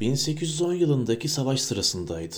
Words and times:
1810 0.00 0.72
yılındaki 0.72 1.28
savaş 1.28 1.60
sırasındaydı. 1.60 2.36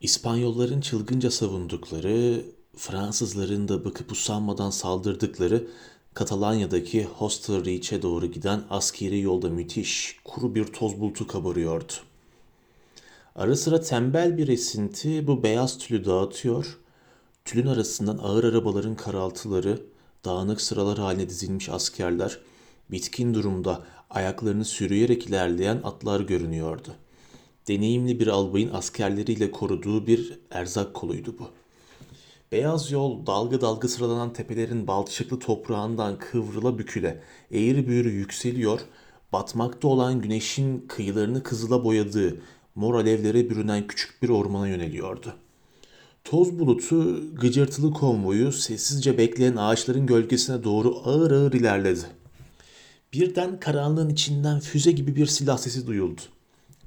İspanyolların 0.00 0.80
çılgınca 0.80 1.30
savundukları, 1.30 2.42
Fransızların 2.76 3.68
da 3.68 3.84
bıkıp 3.84 4.12
usanmadan 4.12 4.70
saldırdıkları 4.70 5.66
Katalanya'daki 6.14 7.04
Hostelriç'e 7.04 8.02
doğru 8.02 8.26
giden 8.26 8.62
askeri 8.70 9.20
yolda 9.20 9.50
müthiş, 9.50 10.16
kuru 10.24 10.54
bir 10.54 10.64
toz 10.64 11.00
bulutu 11.00 11.26
kabarıyordu. 11.26 11.92
Ara 13.34 13.56
sıra 13.56 13.80
tembel 13.80 14.38
bir 14.38 14.48
esinti 14.48 15.26
bu 15.26 15.42
beyaz 15.42 15.78
tülü 15.78 16.04
dağıtıyor, 16.04 16.78
tülün 17.44 17.66
arasından 17.66 18.18
ağır 18.18 18.44
arabaların 18.44 18.96
karaltıları, 18.96 19.82
dağınık 20.24 20.60
sıralar 20.60 20.98
haline 20.98 21.28
dizilmiş 21.28 21.68
askerler, 21.68 22.38
bitkin 22.90 23.34
durumda 23.34 23.82
ayaklarını 24.10 24.64
sürüyerek 24.64 25.26
ilerleyen 25.26 25.80
atlar 25.84 26.20
görünüyordu. 26.20 26.88
Deneyimli 27.68 28.20
bir 28.20 28.26
albayın 28.26 28.70
askerleriyle 28.72 29.50
koruduğu 29.50 30.06
bir 30.06 30.38
erzak 30.50 30.94
koluydu 30.94 31.34
bu. 31.38 31.48
Beyaz 32.52 32.90
yol 32.90 33.26
dalga 33.26 33.60
dalga 33.60 33.88
sıralanan 33.88 34.32
tepelerin 34.32 34.86
balçıklı 34.86 35.38
toprağından 35.38 36.18
kıvrıla 36.18 36.78
büküle 36.78 37.22
eğri 37.50 37.88
büğrü 37.88 38.10
yükseliyor, 38.10 38.80
batmakta 39.32 39.88
olan 39.88 40.20
güneşin 40.20 40.84
kıyılarını 40.88 41.42
kızıla 41.42 41.84
boyadığı 41.84 42.40
mor 42.74 42.94
alevlere 42.94 43.50
bürünen 43.50 43.86
küçük 43.86 44.22
bir 44.22 44.28
ormana 44.28 44.68
yöneliyordu. 44.68 45.34
Toz 46.24 46.58
bulutu 46.58 47.22
gıcırtılı 47.34 47.92
konvoyu 47.92 48.52
sessizce 48.52 49.18
bekleyen 49.18 49.56
ağaçların 49.56 50.06
gölgesine 50.06 50.64
doğru 50.64 50.96
ağır 51.04 51.30
ağır 51.30 51.52
ilerledi. 51.52 52.04
Birden 53.14 53.60
karanlığın 53.60 54.08
içinden 54.08 54.60
füze 54.60 54.92
gibi 54.92 55.16
bir 55.16 55.26
silah 55.26 55.58
sesi 55.58 55.86
duyuldu. 55.86 56.20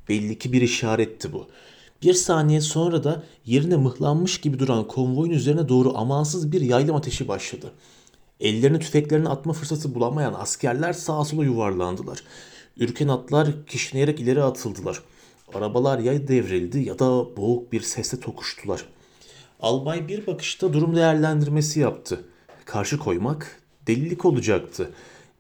Belli 0.10 0.40
ki 0.40 0.54
bir 0.54 0.62
işaretti 0.62 1.34
bu. 1.34 1.48
Bir 2.04 2.14
saniye 2.14 2.62
sonra 2.62 3.04
da 3.04 3.24
yerine 3.46 3.76
mıhlanmış 3.76 4.42
gibi 4.42 4.60
duran 4.60 4.88
konvoyun 4.88 5.32
üzerine 5.32 5.70
doğru 5.70 5.98
amansız 5.98 6.52
bir 6.52 6.62
yaylım 6.62 6.96
ateşi 6.96 7.28
başladı. 7.28 7.72
Ellerini 8.40 8.80
tüfeklerine 8.80 9.30
atma 9.30 9.54
fırsatı 9.54 9.96
bulamayan 9.96 10.34
askerler 10.34 10.94
sağa 10.94 11.26
sola 11.26 11.44
yuvarlandılar. 11.46 12.24
Ürken 12.78 13.08
atlar 13.08 13.66
kişneyerek 13.66 14.20
ileri 14.20 14.44
atıldılar. 14.44 15.02
Arabalar 15.54 16.00
ya 16.00 16.28
devrildi 16.28 16.80
ya 16.80 17.00
da 17.00 17.38
boğuk 17.38 17.72
bir 17.72 17.82
sesle 17.82 18.20
tokuştular. 18.20 18.86
Albay 19.60 20.08
bir 20.08 20.28
bakışta 20.28 20.74
durum 20.74 20.96
değerlendirmesi 20.96 21.80
yaptı. 21.80 22.26
Karşı 22.66 22.98
koymak 22.98 23.62
delilik 23.88 24.26
olacaktı. 24.26 24.92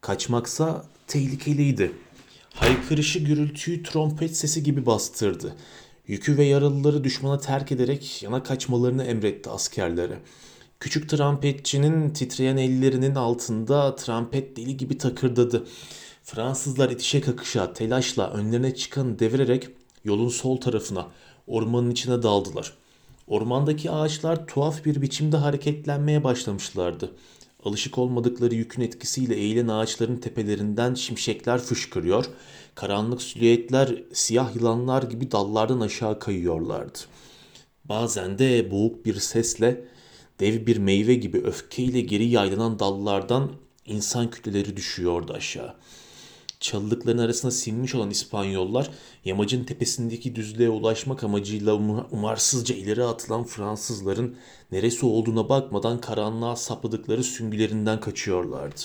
Kaçmaksa 0.07 0.85
tehlikeliydi. 1.07 1.91
Haykırışı 2.53 3.19
gürültüyü 3.19 3.83
trompet 3.83 4.37
sesi 4.37 4.63
gibi 4.63 4.85
bastırdı. 4.85 5.55
Yükü 6.07 6.37
ve 6.37 6.43
yaralıları 6.45 7.03
düşmana 7.03 7.39
terk 7.39 7.71
ederek 7.71 8.23
yana 8.23 8.43
kaçmalarını 8.43 9.03
emretti 9.03 9.49
askerlere. 9.49 10.19
Küçük 10.79 11.09
trampetçinin 11.09 12.09
titreyen 12.09 12.57
ellerinin 12.57 13.15
altında 13.15 13.95
trampet 13.95 14.57
deli 14.57 14.77
gibi 14.77 14.97
takırdadı. 14.97 15.67
Fransızlar 16.23 16.89
itişe 16.89 17.21
kakışa, 17.21 17.73
telaşla 17.73 18.31
önlerine 18.31 18.75
çıkan 18.75 19.19
devirerek 19.19 19.69
yolun 20.03 20.29
sol 20.29 20.57
tarafına, 20.57 21.07
ormanın 21.47 21.91
içine 21.91 22.23
daldılar. 22.23 22.73
Ormandaki 23.27 23.91
ağaçlar 23.91 24.47
tuhaf 24.47 24.85
bir 24.85 25.01
biçimde 25.01 25.37
hareketlenmeye 25.37 26.23
başlamışlardı. 26.23 27.11
Alışık 27.63 27.97
olmadıkları 27.97 28.55
yükün 28.55 28.81
etkisiyle 28.81 29.35
eğilen 29.35 29.67
ağaçların 29.67 30.17
tepelerinden 30.17 30.93
şimşekler 30.93 31.59
fışkırıyor, 31.59 32.25
karanlık 32.75 33.21
silüetler 33.21 34.03
siyah 34.13 34.55
yılanlar 34.55 35.03
gibi 35.03 35.31
dallardan 35.31 35.79
aşağı 35.79 36.19
kayıyorlardı. 36.19 36.99
Bazen 37.85 38.39
de 38.39 38.71
boğuk 38.71 39.05
bir 39.05 39.15
sesle 39.15 39.85
dev 40.39 40.65
bir 40.65 40.77
meyve 40.77 41.13
gibi 41.13 41.37
öfkeyle 41.37 42.01
geri 42.01 42.25
yaylanan 42.25 42.79
dallardan 42.79 43.51
insan 43.85 44.29
kütleleri 44.29 44.77
düşüyordu 44.77 45.33
aşağı. 45.33 45.75
Çalılıkların 46.59 47.17
arasına 47.17 47.51
sinmiş 47.51 47.95
olan 47.95 48.09
İspanyollar 48.09 48.89
yamacın 49.25 49.63
tepesindeki 49.63 50.35
düzlüğe 50.35 50.69
ulaşmak 50.69 51.23
amacıyla 51.23 51.73
umarsızca 52.11 52.75
ileri 52.75 53.03
atılan 53.03 53.43
Fransızların 53.43 54.35
neresi 54.71 55.05
olduğuna 55.05 55.49
bakmadan 55.49 56.01
karanlığa 56.01 56.55
sapladıkları 56.55 57.23
süngülerinden 57.23 57.99
kaçıyorlardı. 57.99 58.81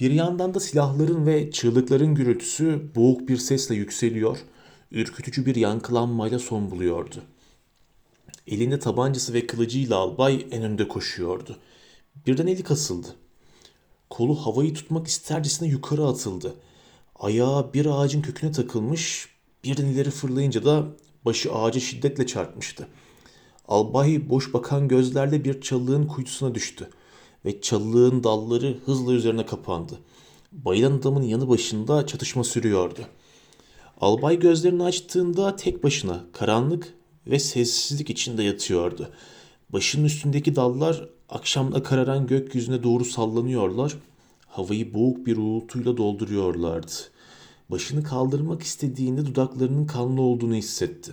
Bir 0.00 0.10
yandan 0.10 0.54
da 0.54 0.60
silahların 0.60 1.26
ve 1.26 1.50
çığlıkların 1.50 2.14
gürültüsü 2.14 2.90
boğuk 2.94 3.28
bir 3.28 3.36
sesle 3.36 3.74
yükseliyor, 3.74 4.38
ürkütücü 4.92 5.46
bir 5.46 5.56
yankılanmayla 5.56 6.38
son 6.38 6.70
buluyordu. 6.70 7.16
Elinde 8.46 8.78
tabancası 8.78 9.34
ve 9.34 9.46
kılıcıyla 9.46 9.96
albay 9.96 10.46
en 10.50 10.62
önde 10.62 10.88
koşuyordu. 10.88 11.56
Birden 12.26 12.46
eli 12.46 12.62
kasıldı. 12.62 13.08
Kolu 14.12 14.34
havayı 14.34 14.74
tutmak 14.74 15.06
istercesine 15.06 15.68
yukarı 15.68 16.06
atıldı. 16.06 16.54
Ayağı 17.16 17.74
bir 17.74 17.86
ağacın 17.86 18.22
köküne 18.22 18.52
takılmış, 18.52 19.28
birden 19.64 19.86
ileri 19.86 20.10
fırlayınca 20.10 20.64
da 20.64 20.86
başı 21.24 21.52
ağaca 21.52 21.80
şiddetle 21.80 22.26
çarpmıştı. 22.26 22.88
Albay 23.68 24.28
boş 24.30 24.54
bakan 24.54 24.88
gözlerle 24.88 25.44
bir 25.44 25.60
çalığın 25.60 26.06
kuytusuna 26.06 26.54
düştü 26.54 26.90
ve 27.44 27.60
çalığın 27.60 28.24
dalları 28.24 28.78
hızla 28.86 29.12
üzerine 29.12 29.46
kapandı. 29.46 29.98
Bayılan 30.52 30.98
adamın 30.98 31.22
yanı 31.22 31.48
başında 31.48 32.06
çatışma 32.06 32.44
sürüyordu. 32.44 33.00
Albay 34.00 34.38
gözlerini 34.38 34.82
açtığında 34.82 35.56
tek 35.56 35.84
başına 35.84 36.24
karanlık 36.32 36.94
ve 37.26 37.38
sessizlik 37.38 38.10
içinde 38.10 38.42
yatıyordu. 38.42 39.10
Başının 39.70 40.04
üstündeki 40.04 40.56
dallar 40.56 41.08
akşamda 41.28 41.82
kararan 41.82 42.26
gökyüzüne 42.26 42.82
doğru 42.82 43.04
sallanıyorlar, 43.04 43.96
havayı 44.48 44.94
boğuk 44.94 45.26
bir 45.26 45.36
uğultuyla 45.36 45.96
dolduruyorlardı. 45.96 46.92
Başını 47.70 48.02
kaldırmak 48.02 48.62
istediğinde 48.62 49.26
dudaklarının 49.26 49.86
kanlı 49.86 50.20
olduğunu 50.20 50.54
hissetti. 50.54 51.12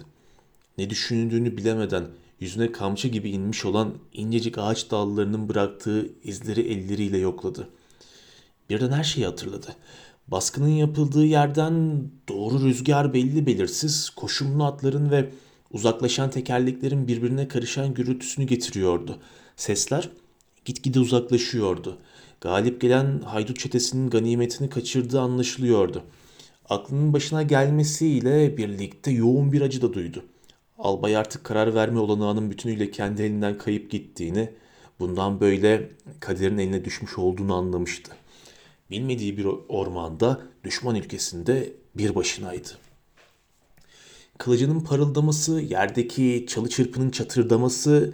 Ne 0.78 0.90
düşündüğünü 0.90 1.58
bilemeden 1.58 2.08
yüzüne 2.40 2.72
kamçı 2.72 3.08
gibi 3.08 3.30
inmiş 3.30 3.66
olan 3.66 3.94
incecik 4.14 4.58
ağaç 4.58 4.92
dallarının 4.92 5.50
bıraktığı 5.50 6.10
izleri 6.24 6.62
elleriyle 6.62 7.18
yokladı. 7.18 7.70
Birden 8.70 8.92
her 8.92 9.04
şeyi 9.04 9.26
hatırladı. 9.26 9.76
Baskının 10.28 10.68
yapıldığı 10.68 11.26
yerden 11.26 12.04
doğru 12.30 12.66
rüzgar 12.66 13.14
belli 13.14 13.46
belirsiz, 13.46 14.10
koşumlu 14.10 14.66
atların 14.66 15.12
ve 15.12 15.30
uzaklaşan 15.72 16.30
tekerleklerin 16.30 17.08
birbirine 17.08 17.48
karışan 17.48 17.94
gürültüsünü 17.94 18.46
getiriyordu. 18.46 19.20
Sesler 19.56 20.10
gitgide 20.66 21.00
uzaklaşıyordu. 21.00 21.98
Galip 22.42 22.82
gelen 22.82 23.22
haydut 23.22 23.60
çetesinin 23.60 24.10
ganimetini 24.10 24.70
kaçırdığı 24.70 25.22
anlaşılıyordu. 25.22 26.04
Aklının 26.70 27.14
başına 27.14 27.44
gelmesiyle 27.44 28.58
birlikte 28.58 29.12
yoğun 29.12 29.52
bir 29.52 29.62
acı 29.62 29.82
da 29.82 29.94
duydu. 29.94 30.26
Albay 30.78 31.18
artık 31.18 31.44
karar 31.44 31.76
verme 31.76 32.00
olanağının 32.00 32.52
bütünüyle 32.52 32.92
kendi 32.92 33.22
elinden 33.22 33.58
kayıp 33.58 33.92
gittiğini, 33.92 34.50
bundan 35.00 35.40
böyle 35.40 35.90
kaderin 36.20 36.58
eline 36.58 36.86
düşmüş 36.86 37.18
olduğunu 37.18 37.56
anlamıştı. 37.56 38.12
Bilmediği 38.92 39.38
bir 39.38 39.46
ormanda, 39.70 40.42
düşman 40.64 40.96
ülkesinde 40.96 41.74
bir 41.96 42.16
başınaydı. 42.16 42.70
Kılıcının 44.40 44.80
parıldaması, 44.80 45.62
yerdeki 45.62 46.46
çalı 46.50 46.70
çırpının 46.70 47.10
çatırdaması 47.10 48.14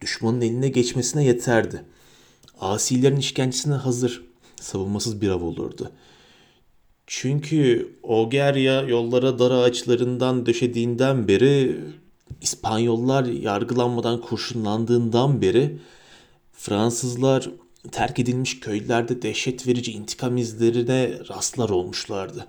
düşmanın 0.00 0.40
eline 0.40 0.68
geçmesine 0.68 1.24
yeterdi. 1.24 1.84
Asilerin 2.60 3.16
işkencesine 3.16 3.74
hazır, 3.74 4.24
savunmasız 4.60 5.20
bir 5.20 5.28
av 5.28 5.42
olurdu. 5.42 5.90
Çünkü 7.06 7.92
Ogerya 8.02 8.82
yollara 8.82 9.38
dar 9.38 9.50
ağaçlarından 9.50 10.46
döşediğinden 10.46 11.28
beri 11.28 11.80
İspanyollar 12.40 13.24
yargılanmadan 13.24 14.20
kurşunlandığından 14.20 15.42
beri 15.42 15.78
Fransızlar 16.52 17.50
terk 17.92 18.18
edilmiş 18.18 18.60
köylerde 18.60 19.22
dehşet 19.22 19.66
verici 19.66 19.92
intikam 19.92 20.36
izlerine 20.36 21.18
rastlar 21.28 21.68
olmuşlardı. 21.68 22.46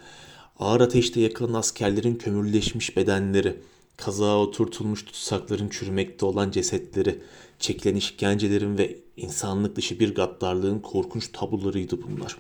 Ağır 0.60 0.82
ateşte 0.82 1.22
yakılan 1.22 1.54
askerlerin 1.54 2.16
kömürleşmiş 2.16 2.98
bedenleri, 2.98 3.56
kazağa 3.98 4.38
oturtulmuş 4.38 5.06
tutsakların 5.06 5.70
çürümekte 5.70 6.26
olan 6.26 6.52
cesetleri, 6.52 7.20
çekilen 7.60 7.96
işkencelerin 7.96 8.78
ve 8.78 9.00
insanlık 9.18 9.76
dışı 9.76 10.00
bir 10.00 10.16
gaddarlığın 10.16 10.80
korkunç 10.80 11.30
tablolarıydı 11.34 12.00
bunlar. 12.04 12.38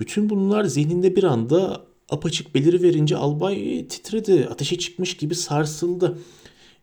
Bütün 0.00 0.30
bunlar 0.30 0.64
zihninde 0.64 1.16
bir 1.16 1.24
anda 1.24 1.84
apaçık 2.08 2.54
beliri 2.54 2.82
verince 2.82 3.16
albay 3.16 3.88
titredi, 3.88 4.48
ateşe 4.50 4.78
çıkmış 4.78 5.16
gibi 5.16 5.34
sarsıldı. 5.34 6.18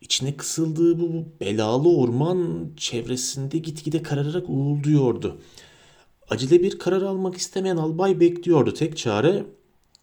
İçine 0.02 0.38
kısıldığı 0.38 1.00
bu 1.00 1.26
belalı 1.42 1.90
orman 1.98 2.70
çevresinde 2.78 3.58
gitgide 3.58 4.04
karararak 4.04 4.50
uğulduyordu. 4.50 5.38
Acele 6.30 6.64
bir 6.64 6.80
karar 6.80 7.02
almak 7.02 7.38
istemeyen 7.38 7.78
albay 7.78 8.20
bekliyordu. 8.20 8.74
Tek 8.74 8.98
çare 8.98 9.46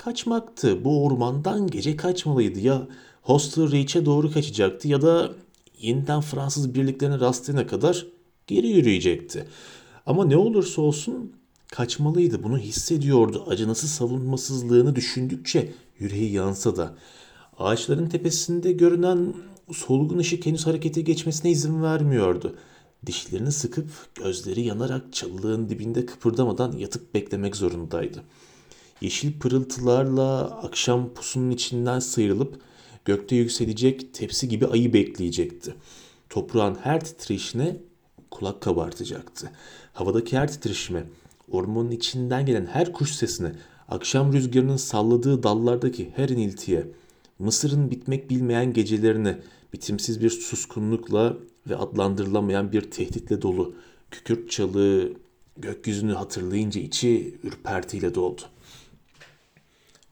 Kaçmaktı. 0.05 0.85
Bu 0.85 1.05
ormandan 1.05 1.67
gece 1.67 1.97
kaçmalıydı. 1.97 2.61
Ya 2.61 2.89
Hostel 3.23 3.73
Reach'e 3.73 4.07
doğru 4.07 4.33
kaçacaktı 4.33 4.89
ya 4.89 5.03
da 5.03 5.33
yeniden 5.79 6.21
Fransız 6.21 6.75
birliklerine 6.75 7.21
rastlayana 7.21 7.67
kadar 7.67 8.07
geri 8.47 8.69
yürüyecekti. 8.69 9.47
Ama 10.07 10.25
ne 10.25 10.37
olursa 10.37 10.83
olsun 10.83 11.33
kaçmalıydı. 11.73 12.43
Bunu 12.43 12.59
hissediyordu. 12.59 13.45
Acınası 13.49 13.89
savunmasızlığını 13.89 14.97
düşündükçe 14.97 15.73
yüreği 15.99 16.33
yansa 16.33 16.77
da. 16.77 16.95
Ağaçların 17.59 18.09
tepesinde 18.09 18.73
görünen 18.73 19.35
solgun 19.73 20.19
ışık 20.19 20.47
henüz 20.47 20.67
harekete 20.67 21.01
geçmesine 21.01 21.51
izin 21.51 21.83
vermiyordu. 21.83 22.57
Dişlerini 23.07 23.53
sıkıp 23.53 23.89
gözleri 24.15 24.61
yanarak 24.61 25.13
çalılığın 25.13 25.69
dibinde 25.69 26.07
kıpırdamadan 26.07 26.73
yatıp 26.73 27.15
beklemek 27.15 27.57
zorundaydı. 27.57 28.23
Yeşil 29.03 29.39
pırıltılarla 29.39 30.41
akşam 30.45 31.15
pusunun 31.15 31.51
içinden 31.51 31.99
sıyrılıp 31.99 32.61
gökte 33.05 33.37
yükselecek 33.37 34.15
tepsi 34.15 34.49
gibi 34.49 34.67
ayı 34.67 34.93
bekleyecekti. 34.93 35.75
Toprağın 36.31 36.75
her 36.75 37.05
titreşine 37.05 37.77
kulak 38.31 38.61
kabartacaktı. 38.61 39.51
Havadaki 39.93 40.39
her 40.39 40.53
titreşime, 40.53 41.05
ormanın 41.51 41.91
içinden 41.91 42.47
gelen 42.47 42.67
her 42.67 42.93
kuş 42.93 43.11
sesine, 43.11 43.53
akşam 43.89 44.33
rüzgarının 44.33 44.77
salladığı 44.77 45.43
dallardaki 45.43 46.13
her 46.17 46.29
iniltiye, 46.29 46.87
Mısır'ın 47.39 47.91
bitmek 47.91 48.31
bilmeyen 48.31 48.73
gecelerine 48.73 49.39
bitimsiz 49.73 50.21
bir 50.23 50.31
suskunlukla 50.31 51.37
ve 51.69 51.77
adlandırılamayan 51.77 52.73
bir 52.73 52.91
tehditle 52.91 53.43
dolu. 53.43 53.75
Kükürt 54.11 54.51
çalığı 54.51 55.13
gökyüzünü 55.57 56.13
hatırlayınca 56.13 56.81
içi 56.81 57.35
ürpertiyle 57.43 58.15
doldu. 58.15 58.43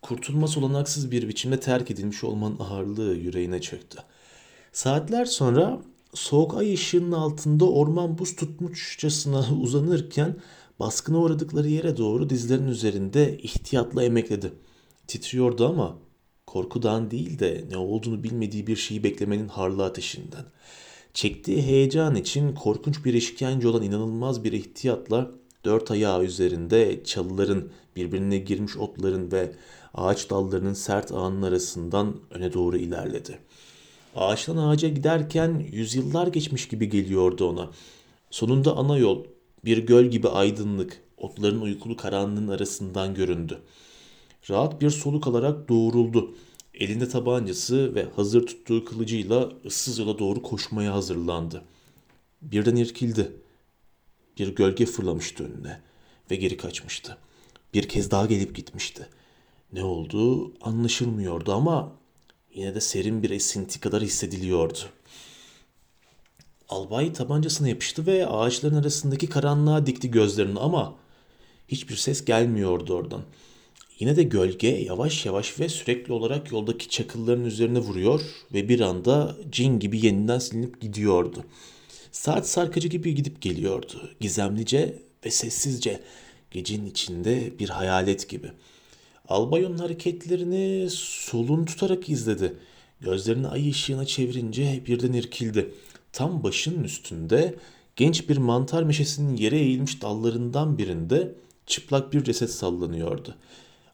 Kurtulmaz 0.03 0.57
olanaksız 0.57 1.11
bir 1.11 1.29
biçimde 1.29 1.61
terk 1.61 1.91
edilmiş 1.91 2.25
olmanın 2.25 2.59
ağırlığı 2.59 3.15
yüreğine 3.15 3.61
çöktü. 3.61 3.99
Saatler 4.73 5.25
sonra 5.25 5.83
soğuk 6.15 6.55
ay 6.55 6.75
ışığının 6.75 7.13
altında 7.13 7.71
orman 7.71 8.19
buz 8.19 8.37
tutmuşçasına 8.37 9.47
uzanırken 9.61 10.37
baskına 10.81 11.19
uğradıkları 11.19 11.69
yere 11.69 11.97
doğru 11.97 12.31
dizlerinin 12.31 12.69
üzerinde 12.69 13.39
ihtiyatla 13.39 14.05
emekledi. 14.05 14.53
Titriyordu 15.07 15.69
ama 15.69 15.97
korkudan 16.47 17.11
değil 17.11 17.39
de 17.39 17.65
ne 17.71 17.77
olduğunu 17.77 18.23
bilmediği 18.23 18.67
bir 18.67 18.77
şeyi 18.77 19.05
beklemenin 19.05 19.49
harlı 19.49 19.85
ateşinden. 19.85 20.45
Çektiği 21.15 21.63
heyecan 21.63 22.15
için 22.15 22.55
korkunç 22.55 23.05
bir 23.05 23.15
işkence 23.15 23.69
olan 23.69 23.83
inanılmaz 23.83 24.45
bir 24.45 24.53
ihtiyatla 24.53 25.31
dört 25.65 25.91
ayağı 25.91 26.25
üzerinde 26.25 27.05
çalıların, 27.05 27.69
birbirine 27.97 28.39
girmiş 28.39 28.77
otların 28.77 29.33
ve 29.33 29.53
ağaç 29.95 30.31
dallarının 30.31 30.75
sert 30.75 31.13
ağının 31.13 31.43
arasından 31.43 32.17
öne 32.31 32.53
doğru 32.53 32.77
ilerledi. 32.77 33.39
Ağaçtan 34.17 34.57
ağaca 34.57 34.89
giderken 34.89 35.67
yüzyıllar 35.73 36.27
geçmiş 36.27 36.69
gibi 36.69 36.89
geliyordu 36.89 37.49
ona. 37.49 37.71
Sonunda 38.31 38.77
ana 38.77 38.99
yol, 38.99 39.25
bir 39.65 39.79
göl 39.79 40.05
gibi 40.05 40.29
aydınlık, 40.29 41.03
otların 41.17 41.61
uykulu 41.61 41.97
karanlığın 41.97 42.49
arasından 42.49 43.15
göründü. 43.15 43.59
Rahat 44.51 44.81
bir 44.81 44.91
soluk 44.91 45.27
alarak 45.27 45.69
doğruldu. 45.69 46.35
Elinde 46.75 47.09
tabancası 47.09 47.95
ve 47.95 48.07
hazır 48.17 48.47
tuttuğu 48.47 48.85
kılıcıyla 48.85 49.53
ıssız 49.67 49.99
yola 49.99 50.19
doğru 50.19 50.43
koşmaya 50.43 50.95
hazırlandı. 50.95 51.63
Birden 52.43 52.77
irkildi. 52.77 53.33
Bir 54.41 54.49
gölge 54.49 54.87
fırlamıştı 54.87 55.45
önüne 55.45 55.81
ve 56.31 56.37
geri 56.37 56.57
kaçmıştı. 56.57 57.19
Bir 57.75 57.89
kez 57.89 58.11
daha 58.11 58.27
gelip 58.27 58.57
gitmişti. 58.57 59.07
Ne 59.73 59.85
olduğu 59.85 60.53
anlaşılmıyordu 60.65 61.53
ama 61.53 61.93
yine 62.55 62.75
de 62.75 62.81
serin 62.81 63.23
bir 63.23 63.31
esinti 63.31 63.81
kadar 63.81 64.03
hissediliyordu. 64.03 64.79
Albay 66.69 67.13
tabancasına 67.13 67.69
yapıştı 67.69 68.07
ve 68.07 68.27
ağaçların 68.27 68.77
arasındaki 68.77 69.27
karanlığa 69.29 69.87
dikti 69.87 70.11
gözlerini 70.11 70.59
ama 70.59 70.95
hiçbir 71.69 71.97
ses 71.97 72.25
gelmiyordu 72.25 72.95
oradan. 72.95 73.23
Yine 73.99 74.17
de 74.17 74.23
gölge 74.23 74.69
yavaş 74.69 75.27
yavaş 75.27 75.61
ve 75.61 75.69
sürekli 75.69 76.13
olarak 76.13 76.53
yoldaki 76.53 76.89
çakılların 76.89 77.45
üzerine 77.45 77.79
vuruyor 77.79 78.21
ve 78.55 78.69
bir 78.69 78.81
anda 78.81 79.37
cin 79.51 79.79
gibi 79.79 80.07
yeniden 80.07 80.39
silinip 80.39 80.81
gidiyordu. 80.81 81.45
Saat 82.13 82.49
sarkıcı 82.49 82.89
gibi 82.89 83.15
gidip 83.15 83.41
geliyordu. 83.41 84.11
Gizemlice 84.21 85.03
ve 85.25 85.31
sessizce 85.31 86.01
gecenin 86.51 86.87
içinde 86.87 87.59
bir 87.59 87.69
hayalet 87.69 88.29
gibi. 88.29 88.51
Albayon'un 89.29 89.79
hareketlerini 89.79 90.91
solun 90.91 91.65
tutarak 91.65 92.09
izledi. 92.09 92.57
Gözlerini 93.01 93.49
ay 93.49 93.71
ışığına 93.71 94.07
çevirince 94.07 94.83
birden 94.87 95.13
irkildi. 95.13 95.75
Tam 96.13 96.43
başının 96.43 96.85
üstünde 96.85 97.55
genç 97.97 98.29
bir 98.29 98.37
mantar 98.37 98.83
meşesinin 98.83 99.37
yere 99.37 99.59
eğilmiş 99.59 100.03
dallarından 100.03 100.79
birinde 100.79 101.35
çıplak 101.67 102.13
bir 102.13 102.25
ceset 102.25 102.51
sallanıyordu. 102.51 103.35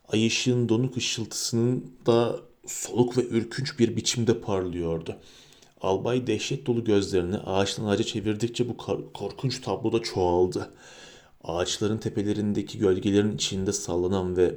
Ay 0.08 0.26
ışığın 0.26 0.68
donuk 0.68 0.96
ışıltısının 0.96 1.90
da 2.06 2.40
soluk 2.66 3.18
ve 3.18 3.26
ürkünç 3.26 3.78
bir 3.78 3.96
biçimde 3.96 4.40
parlıyordu. 4.40 5.16
Albay 5.86 6.26
dehşet 6.26 6.66
dolu 6.66 6.84
gözlerini 6.84 7.38
ağaçtan 7.38 7.84
ağaca 7.84 8.04
çevirdikçe 8.04 8.68
bu 8.68 8.76
korkunç 9.14 9.60
tabloda 9.60 10.02
çoğaldı. 10.02 10.70
Ağaçların 11.44 11.98
tepelerindeki 11.98 12.78
gölgelerin 12.78 13.34
içinde 13.34 13.72
sallanan 13.72 14.36
ve 14.36 14.54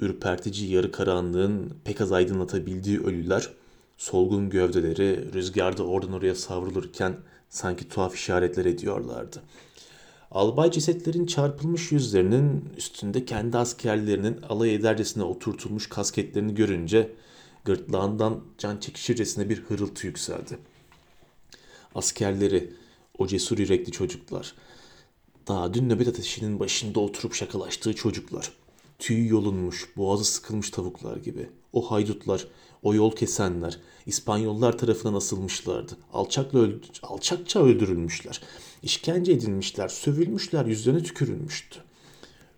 ürpertici 0.00 0.70
yarı 0.70 0.92
karanlığın 0.92 1.72
pek 1.84 2.00
az 2.00 2.12
aydınlatabildiği 2.12 3.00
ölüler, 3.00 3.48
solgun 3.98 4.50
gövdeleri 4.50 5.32
rüzgarda 5.32 5.82
oradan 5.82 6.12
oraya 6.12 6.34
savrulurken 6.34 7.16
sanki 7.48 7.88
tuhaf 7.88 8.14
işaretler 8.14 8.64
ediyorlardı. 8.64 9.42
Albay 10.30 10.70
cesetlerin 10.70 11.26
çarpılmış 11.26 11.92
yüzlerinin 11.92 12.64
üstünde 12.76 13.24
kendi 13.24 13.58
askerlerinin 13.58 14.42
alay 14.48 14.74
edercesine 14.74 15.24
oturtulmuş 15.24 15.88
kasketlerini 15.88 16.54
görünce 16.54 17.12
gırtlağından 17.64 18.40
can 18.58 18.76
çekişircesine 18.76 19.48
bir 19.48 19.62
hırıltı 19.62 20.06
yükseldi. 20.06 20.69
Askerleri, 21.94 22.72
o 23.18 23.26
cesur 23.26 23.58
yürekli 23.58 23.92
çocuklar, 23.92 24.54
daha 25.48 25.74
dün 25.74 25.88
nöbet 25.88 26.08
ateşinin 26.08 26.60
başında 26.60 27.00
oturup 27.00 27.34
şakalaştığı 27.34 27.94
çocuklar, 27.94 28.52
tüy 28.98 29.26
yolunmuş, 29.26 29.88
boğazı 29.96 30.24
sıkılmış 30.24 30.70
tavuklar 30.70 31.16
gibi. 31.16 31.50
O 31.72 31.90
haydutlar, 31.90 32.46
o 32.82 32.94
yol 32.94 33.16
kesenler, 33.16 33.78
İspanyollar 34.06 34.78
tarafından 34.78 35.14
asılmışlardı. 35.14 35.96
Alçakla 36.12 36.58
öldü, 36.58 36.86
alçakça 37.02 37.60
öldürülmüşler. 37.60 38.40
İşkence 38.82 39.32
edilmişler, 39.32 39.88
sövülmüşler, 39.88 40.66
yüzlerine 40.66 41.02
tükürülmüştü. 41.02 41.80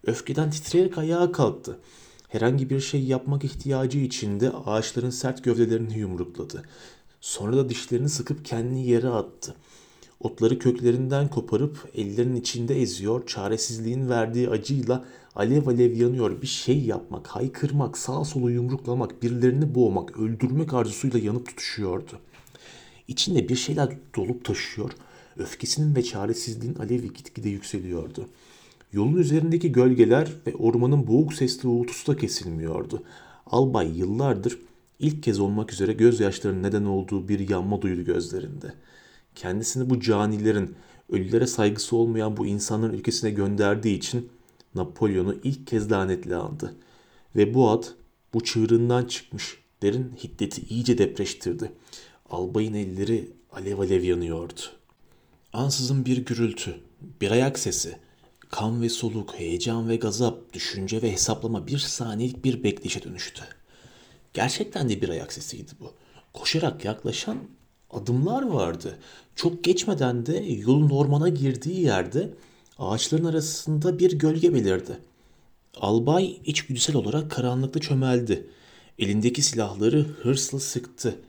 Öfkeden 0.07 0.51
titreyerek 0.51 0.99
ayağa 0.99 1.33
kalktı. 1.33 1.79
Herhangi 2.29 2.71
bir 2.71 2.81
şey 2.81 3.05
yapmak 3.05 3.45
ihtiyacı 3.45 3.99
içinde 3.99 4.51
ağaçların 4.51 5.11
sert 5.11 5.45
gövdelerini 5.45 5.99
yumrukladı. 5.99 6.63
Sonra 7.23 7.57
da 7.57 7.69
dişlerini 7.69 8.09
sıkıp 8.09 8.45
kendini 8.45 8.87
yere 8.87 9.09
attı. 9.09 9.55
Otları 10.21 10.59
köklerinden 10.59 11.29
koparıp 11.29 11.91
ellerinin 11.95 12.37
içinde 12.37 12.81
eziyor, 12.81 13.27
çaresizliğin 13.27 14.09
verdiği 14.09 14.49
acıyla 14.49 15.05
alev 15.35 15.67
alev 15.67 15.93
yanıyor. 15.93 16.43
Bir 16.43 16.47
şey 16.47 16.85
yapmak, 16.85 17.27
haykırmak, 17.27 17.99
sağ 17.99 18.25
solu 18.25 18.51
yumruklamak, 18.51 19.23
birilerini 19.23 19.75
boğmak, 19.75 20.19
öldürmek 20.19 20.75
arzusuyla 20.75 21.19
yanıp 21.19 21.47
tutuşuyordu. 21.47 22.19
İçinde 23.09 23.49
bir 23.49 23.57
şeyler 23.57 23.97
dolup 24.17 24.45
taşıyor. 24.45 24.91
Öfkesinin 25.37 25.97
ve 25.97 26.03
çaresizliğin 26.03 26.75
alevi 26.75 27.13
gitgide 27.13 27.49
yükseliyordu. 27.49 28.29
Yolun 28.93 29.17
üzerindeki 29.17 29.73
gölgeler 29.73 30.33
ve 30.47 30.55
ormanın 30.55 31.07
boğuk 31.07 31.35
sesli 31.35 31.69
uğultusu 31.69 32.13
da 32.13 32.17
kesilmiyordu. 32.17 33.03
Albay 33.47 33.99
yıllardır 33.99 34.59
ilk 35.03 35.23
kez 35.23 35.41
olmak 35.41 35.73
üzere 35.73 35.93
gözyaşlarının 35.93 36.63
neden 36.63 36.85
olduğu 36.85 37.29
bir 37.29 37.49
yanma 37.49 37.83
duydu 37.83 38.05
gözlerinde. 38.05 38.75
Kendisini 39.35 39.91
bu 39.91 40.01
canilerin, 40.01 40.75
ölülere 41.13 41.47
saygısı 41.47 41.97
olmayan 41.97 42.37
bu 42.37 42.47
insanların 42.47 42.93
ülkesine 42.93 43.31
gönderdiği 43.31 43.97
için 43.97 44.29
Napolyon'u 44.75 45.37
ilk 45.45 45.67
kez 45.67 45.93
lanetle 45.93 46.37
andı. 46.37 46.75
Ve 47.37 47.55
bu 47.55 47.71
ad 47.71 47.85
bu 48.35 48.45
çığırından 48.45 49.05
çıkmış 49.05 49.59
derin 49.83 50.13
hiddeti 50.25 50.63
iyice 50.63 50.99
depreştirdi. 50.99 51.73
Albayın 52.31 52.75
elleri 52.75 53.31
alev 53.53 53.79
alev 53.79 54.03
yanıyordu. 54.03 54.61
Ansızın 55.53 56.05
bir 56.05 56.25
gürültü, 56.25 56.75
bir 57.21 57.31
ayak 57.31 57.59
sesi, 57.59 57.97
kan 58.49 58.83
ve 58.83 58.89
soluk, 58.89 59.35
heyecan 59.35 59.89
ve 59.89 59.97
gazap, 59.97 60.53
düşünce 60.53 61.03
ve 61.03 61.13
hesaplama 61.13 61.67
bir 61.67 61.79
saniyelik 61.79 62.45
bir 62.45 62.65
bekleyişe 62.65 63.03
dönüştü. 63.03 63.43
Gerçekten 64.35 64.89
de 64.89 65.03
bir 65.03 65.09
ayak 65.09 65.33
sesiydi 65.33 65.71
bu. 65.81 65.93
Koşarak 66.33 66.85
yaklaşan 66.85 67.39
adımlar 67.91 68.43
vardı. 68.43 68.99
Çok 69.37 69.65
geçmeden 69.65 70.27
de 70.27 70.37
yolun 70.37 70.91
ormana 70.91 71.29
girdiği 71.29 71.81
yerde 71.81 72.35
ağaçların 72.79 73.25
arasında 73.25 73.99
bir 73.99 74.13
gölge 74.13 74.55
belirdi. 74.55 74.99
Albay 75.77 76.41
içgüdüsel 76.45 76.97
olarak 76.97 77.31
karanlıkta 77.31 77.81
çömeldi. 77.81 78.47
Elindeki 78.99 79.43
silahları 79.43 80.01
hırsla 80.23 80.61
sıktı. 80.61 81.21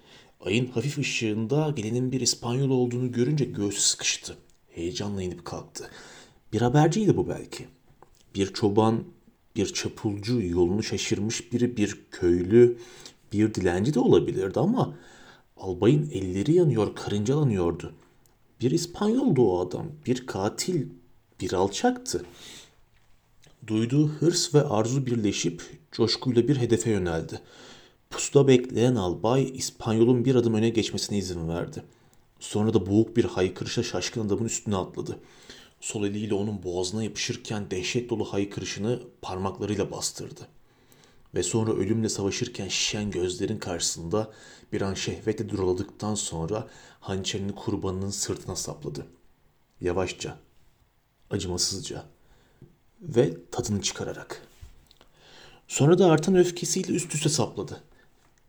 Ayın 0.42 0.66
hafif 0.66 0.98
ışığında 0.98 1.74
gelenin 1.76 2.12
bir 2.12 2.22
İspanyol 2.22 2.70
olduğunu 2.70 3.12
görünce 3.12 3.46
göğsü 3.46 3.82
sıkıştı. 3.82 4.36
Heyecanla 4.70 5.24
inip 5.24 5.46
kalktı. 5.46 5.90
Bir 6.54 6.62
haberciydi 6.62 7.18
bu 7.18 7.30
belki. 7.30 7.66
Bir 8.36 8.54
çoban, 8.54 9.04
bir 9.56 9.74
çapulcu, 9.74 10.42
yolunu 10.42 10.84
şaşırmış 10.84 11.54
biri, 11.54 11.78
bir 11.78 12.00
köylü, 12.12 12.78
bir 13.34 13.54
dilenci 13.54 13.94
de 13.94 14.00
olabilirdi 14.00 14.60
ama 14.60 14.96
albayın 15.58 16.10
elleri 16.10 16.54
yanıyor, 16.54 16.96
karıncalanıyordu. 16.96 17.94
Bir 18.62 18.72
İspanyoldu 18.72 19.42
o 19.42 19.68
adam, 19.68 19.86
bir 20.06 20.28
katil, 20.28 20.88
bir 21.42 21.54
alçaktı. 21.54 22.26
Duyduğu 23.68 24.08
hırs 24.08 24.56
ve 24.56 24.64
arzu 24.64 25.06
birleşip 25.06 25.62
coşkuyla 25.92 26.48
bir 26.48 26.58
hedefe 26.58 26.92
yöneldi. 26.92 27.42
Pusuda 28.10 28.48
bekleyen 28.48 28.96
albay 28.96 29.52
İspanyol'un 29.58 30.26
bir 30.26 30.36
adım 30.36 30.54
öne 30.54 30.70
geçmesine 30.70 31.18
izin 31.18 31.48
verdi. 31.48 31.84
Sonra 32.40 32.74
da 32.74 32.86
boğuk 32.86 33.18
bir 33.18 33.26
haykırışla 33.26 33.84
şaşkın 33.84 34.28
adamın 34.28 34.46
üstüne 34.46 34.76
atladı. 34.76 35.20
Sol 35.84 36.06
eliyle 36.06 36.34
onun 36.34 36.64
boğazına 36.64 37.04
yapışırken 37.04 37.72
dehşet 37.72 38.10
dolu 38.10 38.26
haykırışını 38.26 39.00
parmaklarıyla 39.22 39.92
bastırdı. 39.92 40.48
Ve 41.36 41.44
sonra 41.44 41.72
ölümle 41.72 42.10
savaşırken 42.10 42.68
şişen 42.68 43.12
gözlerin 43.12 43.58
karşısında 43.58 44.32
bir 44.74 44.82
an 44.82 44.94
şehvetle 44.94 45.50
duraladıktan 45.50 46.16
sonra 46.16 46.68
hançerini 47.00 47.56
kurbanının 47.56 48.10
sırtına 48.10 48.56
sapladı. 48.56 49.06
Yavaşça, 49.82 50.38
acımasızca 51.30 52.06
ve 53.02 53.38
tadını 53.52 53.82
çıkararak. 53.82 54.48
Sonra 55.68 55.98
da 55.98 56.06
artan 56.06 56.36
öfkesiyle 56.36 56.94
üst 56.94 57.16
üste 57.16 57.30
sapladı. 57.30 57.84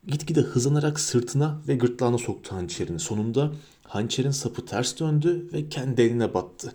Gitgide 0.06 0.40
hızlanarak 0.40 1.00
sırtına 1.00 1.60
ve 1.68 1.76
gırtlağına 1.76 2.18
soktu 2.18 2.56
hançerini. 2.56 3.00
Sonunda 3.00 3.52
hançerin 3.84 4.30
sapı 4.30 4.66
ters 4.66 5.00
döndü 5.00 5.48
ve 5.52 5.68
kendi 5.68 6.02
eline 6.02 6.34
battı. 6.34 6.74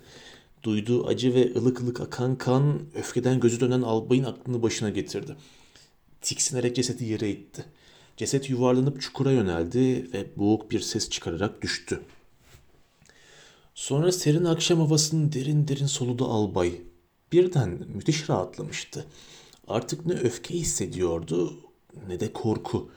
Duyduğu 0.63 1.07
acı 1.07 1.33
ve 1.33 1.53
ılık 1.55 1.81
ılık 1.81 2.01
akan 2.01 2.35
kan 2.35 2.79
öfkeden 2.95 3.39
gözü 3.39 3.59
dönen 3.59 3.81
albayın 3.81 4.23
aklını 4.23 4.61
başına 4.61 4.89
getirdi. 4.89 5.35
Tiksinerek 6.21 6.75
cesedi 6.75 7.05
yere 7.05 7.29
itti. 7.29 7.65
Ceset 8.17 8.49
yuvarlanıp 8.49 9.01
çukura 9.01 9.31
yöneldi 9.31 10.13
ve 10.13 10.27
boğuk 10.37 10.71
bir 10.71 10.79
ses 10.79 11.09
çıkararak 11.09 11.61
düştü. 11.61 12.01
Sonra 13.75 14.11
serin 14.11 14.45
akşam 14.45 14.79
havasını 14.79 15.31
derin 15.31 15.67
derin 15.67 15.85
soludu 15.85 16.25
albay. 16.25 16.81
Birden 17.31 17.69
müthiş 17.95 18.29
rahatlamıştı. 18.29 19.05
Artık 19.67 20.05
ne 20.05 20.13
öfke 20.13 20.53
hissediyordu 20.53 21.59
ne 22.07 22.19
de 22.19 22.33
korku, 22.33 22.89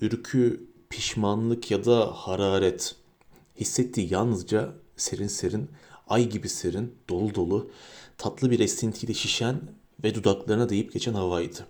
ürkü, 0.00 0.68
pişmanlık 0.90 1.70
ya 1.70 1.84
da 1.84 2.06
hararet. 2.06 2.96
Hissettiği 3.60 4.12
yalnızca 4.12 4.74
serin 4.96 5.26
serin, 5.26 5.70
ay 6.08 6.28
gibi 6.28 6.48
serin, 6.48 6.94
dolu 7.08 7.34
dolu, 7.34 7.70
tatlı 8.18 8.50
bir 8.50 8.60
esintiyle 8.60 9.14
şişen 9.14 9.60
ve 10.04 10.14
dudaklarına 10.14 10.68
değip 10.68 10.92
geçen 10.92 11.14
havaydı. 11.14 11.66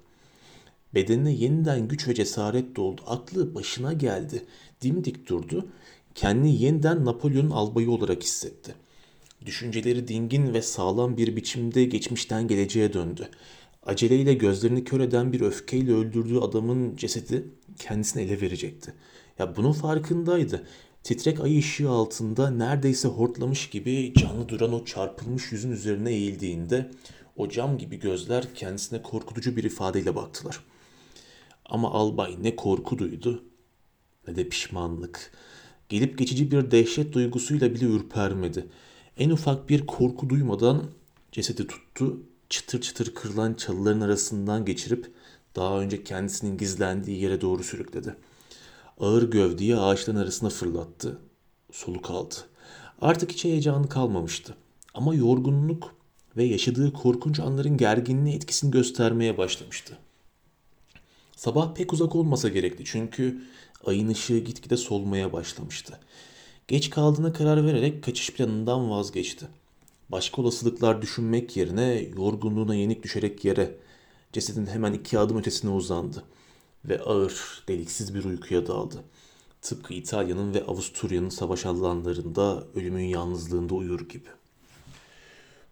Bedenine 0.95 1.33
yeniden 1.33 1.89
güç 1.89 2.09
ve 2.09 2.15
cesaret 2.15 2.77
doldu. 2.77 3.03
Aklı 3.07 3.55
başına 3.55 3.93
geldi. 3.93 4.45
Dimdik 4.83 5.29
durdu. 5.29 5.69
Kendini 6.15 6.63
yeniden 6.63 7.05
Napolyon 7.05 7.51
albayı 7.51 7.91
olarak 7.91 8.23
hissetti. 8.23 8.75
Düşünceleri 9.47 10.09
dingin 10.09 10.55
ve 10.55 10.63
sağlam 10.63 11.17
bir 11.17 11.37
biçimde 11.37 11.85
geçmişten 11.85 12.49
geleceğe 12.49 12.93
döndü. 12.93 13.29
Aceleyle 13.83 14.35
gözlerini 14.35 14.85
kör 14.85 15.01
eden 15.01 15.33
bir 15.33 15.41
öfkeyle 15.41 15.93
öldürdüğü 15.93 16.39
adamın 16.39 16.97
cesedi 16.97 17.45
kendisine 17.79 18.23
ele 18.23 18.41
verecekti. 18.41 18.95
Ya 19.39 19.57
bunun 19.57 19.73
farkındaydı. 19.73 20.67
Titrek 21.09 21.41
ay 21.41 21.59
ışığı 21.59 21.91
altında 21.91 22.51
neredeyse 22.51 23.09
hortlamış 23.09 23.71
gibi 23.71 24.13
canlı 24.17 24.49
duran 24.49 24.73
o 24.73 24.85
çarpılmış 24.85 25.53
yüzün 25.53 25.71
üzerine 25.71 26.11
eğildiğinde 26.11 26.91
o 27.37 27.49
cam 27.49 27.79
gibi 27.79 28.01
gözler 28.01 28.55
kendisine 28.55 29.03
korkutucu 29.03 29.57
bir 29.57 29.65
ifadeyle 29.65 30.17
baktılar. 30.17 30.61
Ama 31.65 31.91
albay 31.91 32.37
ne 32.43 32.57
korku 32.57 32.99
duydu 32.99 33.45
ne 34.27 34.37
de 34.37 34.49
pişmanlık. 34.49 35.33
Gelip 35.89 36.19
geçici 36.19 36.51
bir 36.51 36.71
dehşet 36.71 37.13
duygusuyla 37.13 37.75
bile 37.75 37.85
ürpermedi. 37.85 38.67
En 39.17 39.31
ufak 39.31 39.69
bir 39.69 39.87
korku 39.87 40.31
duymadan 40.31 40.85
cesedi 41.33 41.67
tuttu, 41.67 42.23
çıtır 42.49 42.81
çıtır 42.81 43.15
kırılan 43.15 43.55
çalıların 43.55 44.01
arasından 44.01 44.65
geçirip 44.65 45.13
daha 45.57 45.81
önce 45.81 46.05
kendisinin 46.05 46.59
gizlendiği 46.59 47.23
yere 47.23 47.41
doğru 47.41 47.63
sürükledi. 47.65 48.15
Ağır 49.01 49.23
gövdeyi 49.31 49.77
ağaçların 49.77 50.19
arasına 50.19 50.51
fırlattı. 50.51 51.19
Soluk 51.73 52.11
aldı. 52.11 52.35
Artık 53.01 53.33
hiç 53.33 53.45
heyecanı 53.45 53.89
kalmamıştı. 53.89 54.55
Ama 54.95 55.15
yorgunluk 55.15 55.95
ve 56.37 56.45
yaşadığı 56.45 56.93
korkunç 56.93 57.41
anların 57.41 57.77
gerginliği 57.77 58.37
etkisini 58.37 58.71
göstermeye 58.71 59.39
başlamıştı. 59.39 59.99
Sabah 61.37 61.75
pek 61.75 61.93
uzak 61.93 62.17
olmasa 62.17 62.49
gerekti 62.49 62.83
çünkü 62.87 63.43
ayın 63.87 64.09
ışığı 64.09 64.39
gitgide 64.39 64.77
solmaya 64.77 65.33
başlamıştı. 65.33 66.01
Geç 66.69 66.91
kaldığına 66.91 67.33
karar 67.33 67.67
vererek 67.67 68.05
kaçış 68.05 68.31
planından 68.31 68.91
vazgeçti. 68.91 69.47
Başka 70.09 70.43
olasılıklar 70.43 71.03
düşünmek 71.03 71.57
yerine 71.57 72.09
yorgunluğuna 72.17 72.75
yenik 72.75 73.03
düşerek 73.03 73.45
yere, 73.45 73.77
cesedin 74.33 74.67
hemen 74.67 74.93
iki 74.93 75.19
adım 75.19 75.39
ötesine 75.39 75.71
uzandı 75.71 76.25
ve 76.89 77.01
ağır, 77.01 77.65
deliksiz 77.69 78.15
bir 78.15 78.25
uykuya 78.25 78.67
daldı. 78.67 79.05
Tıpkı 79.63 79.95
İtalya'nın 79.95 80.55
ve 80.55 80.65
Avusturya'nın 80.65 81.29
savaş 81.29 81.67
alanlarında 81.67 82.65
ölümün 82.75 83.05
yalnızlığında 83.05 83.75
uyur 83.75 84.09
gibi. 84.09 84.29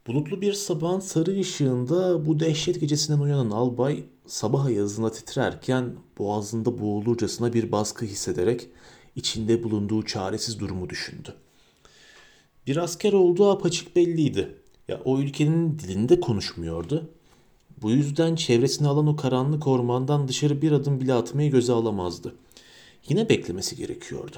Bulutlu 0.06 0.40
bir 0.40 0.52
sabahın 0.52 1.00
sarı 1.00 1.40
ışığında 1.40 2.26
bu 2.26 2.40
dehşet 2.40 2.80
gecesinden 2.80 3.20
uyanan 3.20 3.50
albay 3.50 4.04
sabah 4.26 4.64
ayazına 4.64 5.10
titrerken 5.10 5.94
boğazında 6.18 6.80
boğulurcasına 6.80 7.52
bir 7.52 7.72
baskı 7.72 8.04
hissederek 8.04 8.68
içinde 9.16 9.64
bulunduğu 9.64 10.02
çaresiz 10.02 10.60
durumu 10.60 10.90
düşündü. 10.90 11.34
Bir 12.66 12.76
asker 12.76 13.12
olduğu 13.12 13.50
apaçık 13.50 13.96
belliydi. 13.96 14.56
Ya 14.88 15.00
o 15.04 15.18
ülkenin 15.18 15.78
dilinde 15.78 16.20
konuşmuyordu. 16.20 17.10
Bu 17.82 17.90
yüzden 17.90 18.34
çevresine 18.34 18.88
alan 18.88 19.06
o 19.06 19.16
karanlık 19.16 19.66
ormandan 19.66 20.28
dışarı 20.28 20.62
bir 20.62 20.72
adım 20.72 21.00
bile 21.00 21.14
atmayı 21.14 21.50
göze 21.50 21.72
alamazdı. 21.72 22.34
Yine 23.08 23.28
beklemesi 23.28 23.76
gerekiyordu. 23.76 24.36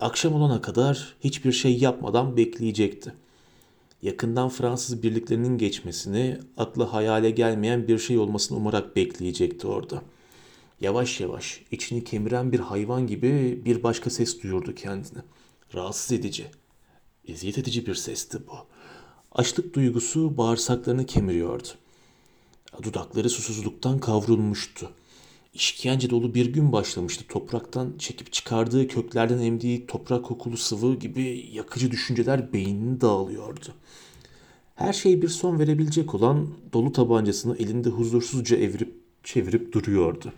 Akşam 0.00 0.34
olana 0.34 0.60
kadar 0.60 1.16
hiçbir 1.20 1.52
şey 1.52 1.78
yapmadan 1.78 2.36
bekleyecekti. 2.36 3.14
Yakından 4.02 4.48
Fransız 4.48 5.02
birliklerinin 5.02 5.58
geçmesini, 5.58 6.38
akla 6.56 6.92
hayale 6.92 7.30
gelmeyen 7.30 7.88
bir 7.88 7.98
şey 7.98 8.18
olmasını 8.18 8.58
umarak 8.58 8.96
bekleyecekti 8.96 9.66
orada. 9.66 10.02
Yavaş 10.80 11.20
yavaş, 11.20 11.62
içini 11.70 12.04
kemiren 12.04 12.52
bir 12.52 12.60
hayvan 12.60 13.06
gibi 13.06 13.62
bir 13.64 13.82
başka 13.82 14.10
ses 14.10 14.42
duyurdu 14.42 14.74
kendini. 14.74 15.22
Rahatsız 15.74 16.12
edici, 16.12 16.46
eziyet 17.28 17.58
edici 17.58 17.86
bir 17.86 17.94
sesti 17.94 18.38
bu. 18.46 18.52
Açlık 19.32 19.74
duygusu 19.74 20.36
bağırsaklarını 20.36 21.06
kemiriyordu. 21.06 21.68
Dudakları 22.82 23.30
susuzluktan 23.30 23.98
kavrulmuştu. 23.98 24.90
İşkence 25.54 26.10
dolu 26.10 26.34
bir 26.34 26.46
gün 26.46 26.72
başlamıştı. 26.72 27.24
Topraktan 27.28 27.94
çekip 27.98 28.32
çıkardığı 28.32 28.88
köklerden 28.88 29.38
emdiği 29.38 29.86
toprak 29.86 30.24
kokulu 30.24 30.56
sıvı 30.56 30.94
gibi 30.94 31.50
yakıcı 31.52 31.90
düşünceler 31.90 32.52
beynini 32.52 33.00
dağılıyordu. 33.00 33.74
Her 34.74 34.92
şey 34.92 35.22
bir 35.22 35.28
son 35.28 35.58
verebilecek 35.58 36.14
olan 36.14 36.48
dolu 36.72 36.92
tabancasını 36.92 37.56
elinde 37.56 37.88
huzursuzca 37.88 38.56
evirip 38.56 38.94
çevirip 39.24 39.72
duruyordu. 39.72 40.32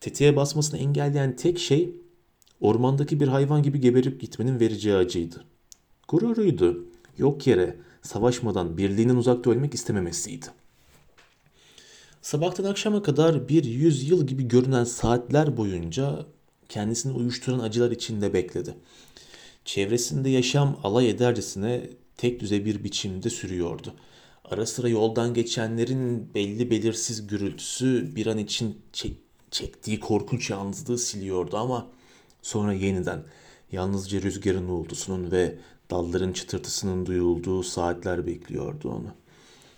Tetiğe 0.00 0.36
basmasını 0.36 0.80
engelleyen 0.80 1.36
tek 1.36 1.58
şey 1.58 1.96
ormandaki 2.60 3.20
bir 3.20 3.28
hayvan 3.28 3.62
gibi 3.62 3.80
geberip 3.80 4.20
gitmenin 4.20 4.60
vereceği 4.60 4.96
acıydı. 4.96 5.44
Gururuydu. 6.08 6.86
Yok 7.18 7.46
yere 7.46 7.76
savaşmadan 8.02 8.76
birliğinden 8.76 9.16
uzakta 9.16 9.50
ölmek 9.50 9.74
istememesiydi. 9.74 10.46
Sabahtan 12.24 12.64
akşama 12.64 13.02
kadar 13.02 13.48
bir 13.48 13.64
yüz 13.64 14.08
yıl 14.10 14.26
gibi 14.26 14.48
görünen 14.48 14.84
saatler 14.84 15.56
boyunca 15.56 16.26
kendisini 16.68 17.12
uyuşturan 17.12 17.58
acılar 17.58 17.90
içinde 17.90 18.34
bekledi. 18.34 18.74
Çevresinde 19.64 20.30
yaşam 20.30 20.80
alay 20.82 21.10
edercesine 21.10 21.90
tek 22.16 22.40
düze 22.40 22.64
bir 22.64 22.84
biçimde 22.84 23.30
sürüyordu. 23.30 23.94
Ara 24.44 24.66
sıra 24.66 24.88
yoldan 24.88 25.34
geçenlerin 25.34 26.34
belli 26.34 26.70
belirsiz 26.70 27.26
gürültüsü 27.26 28.16
bir 28.16 28.26
an 28.26 28.38
için 28.38 28.78
çek 28.92 29.16
çektiği 29.50 30.00
korkunç 30.00 30.50
yalnızlığı 30.50 30.98
siliyordu 30.98 31.56
ama 31.56 31.86
sonra 32.42 32.72
yeniden 32.72 33.22
yalnızca 33.72 34.22
rüzgarın 34.22 34.68
uğultusunun 34.68 35.30
ve 35.30 35.58
dalların 35.90 36.32
çıtırtısının 36.32 37.06
duyulduğu 37.06 37.62
saatler 37.62 38.26
bekliyordu 38.26 38.88
onu. 38.88 39.23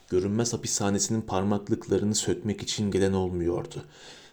Görünmez 0.08 0.52
hapishanesinin 0.52 1.20
parmaklıklarını 1.20 2.14
sökmek 2.14 2.62
için 2.62 2.90
gelen 2.90 3.12
olmuyordu. 3.12 3.84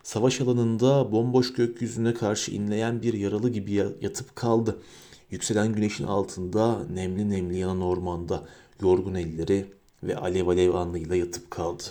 Savaş 0.03 0.42
alanında 0.42 1.12
bomboş 1.12 1.53
gökyüzüne 1.53 2.13
karşı 2.13 2.51
inleyen 2.51 3.01
bir 3.01 3.13
yaralı 3.13 3.50
gibi 3.50 3.74
yatıp 4.01 4.36
kaldı. 4.36 4.80
Yükselen 5.32 5.74
güneşin 5.74 6.03
altında 6.03 6.80
nemli 6.94 7.30
nemli 7.30 7.58
yanan 7.58 7.82
ormanda 7.82 8.44
yorgun 8.82 9.13
elleri 9.13 9.65
ve 10.03 10.18
alev 10.18 10.48
alev 10.48 10.74
anlıyla 10.74 11.15
yatıp 11.15 11.51
kaldı. 11.51 11.84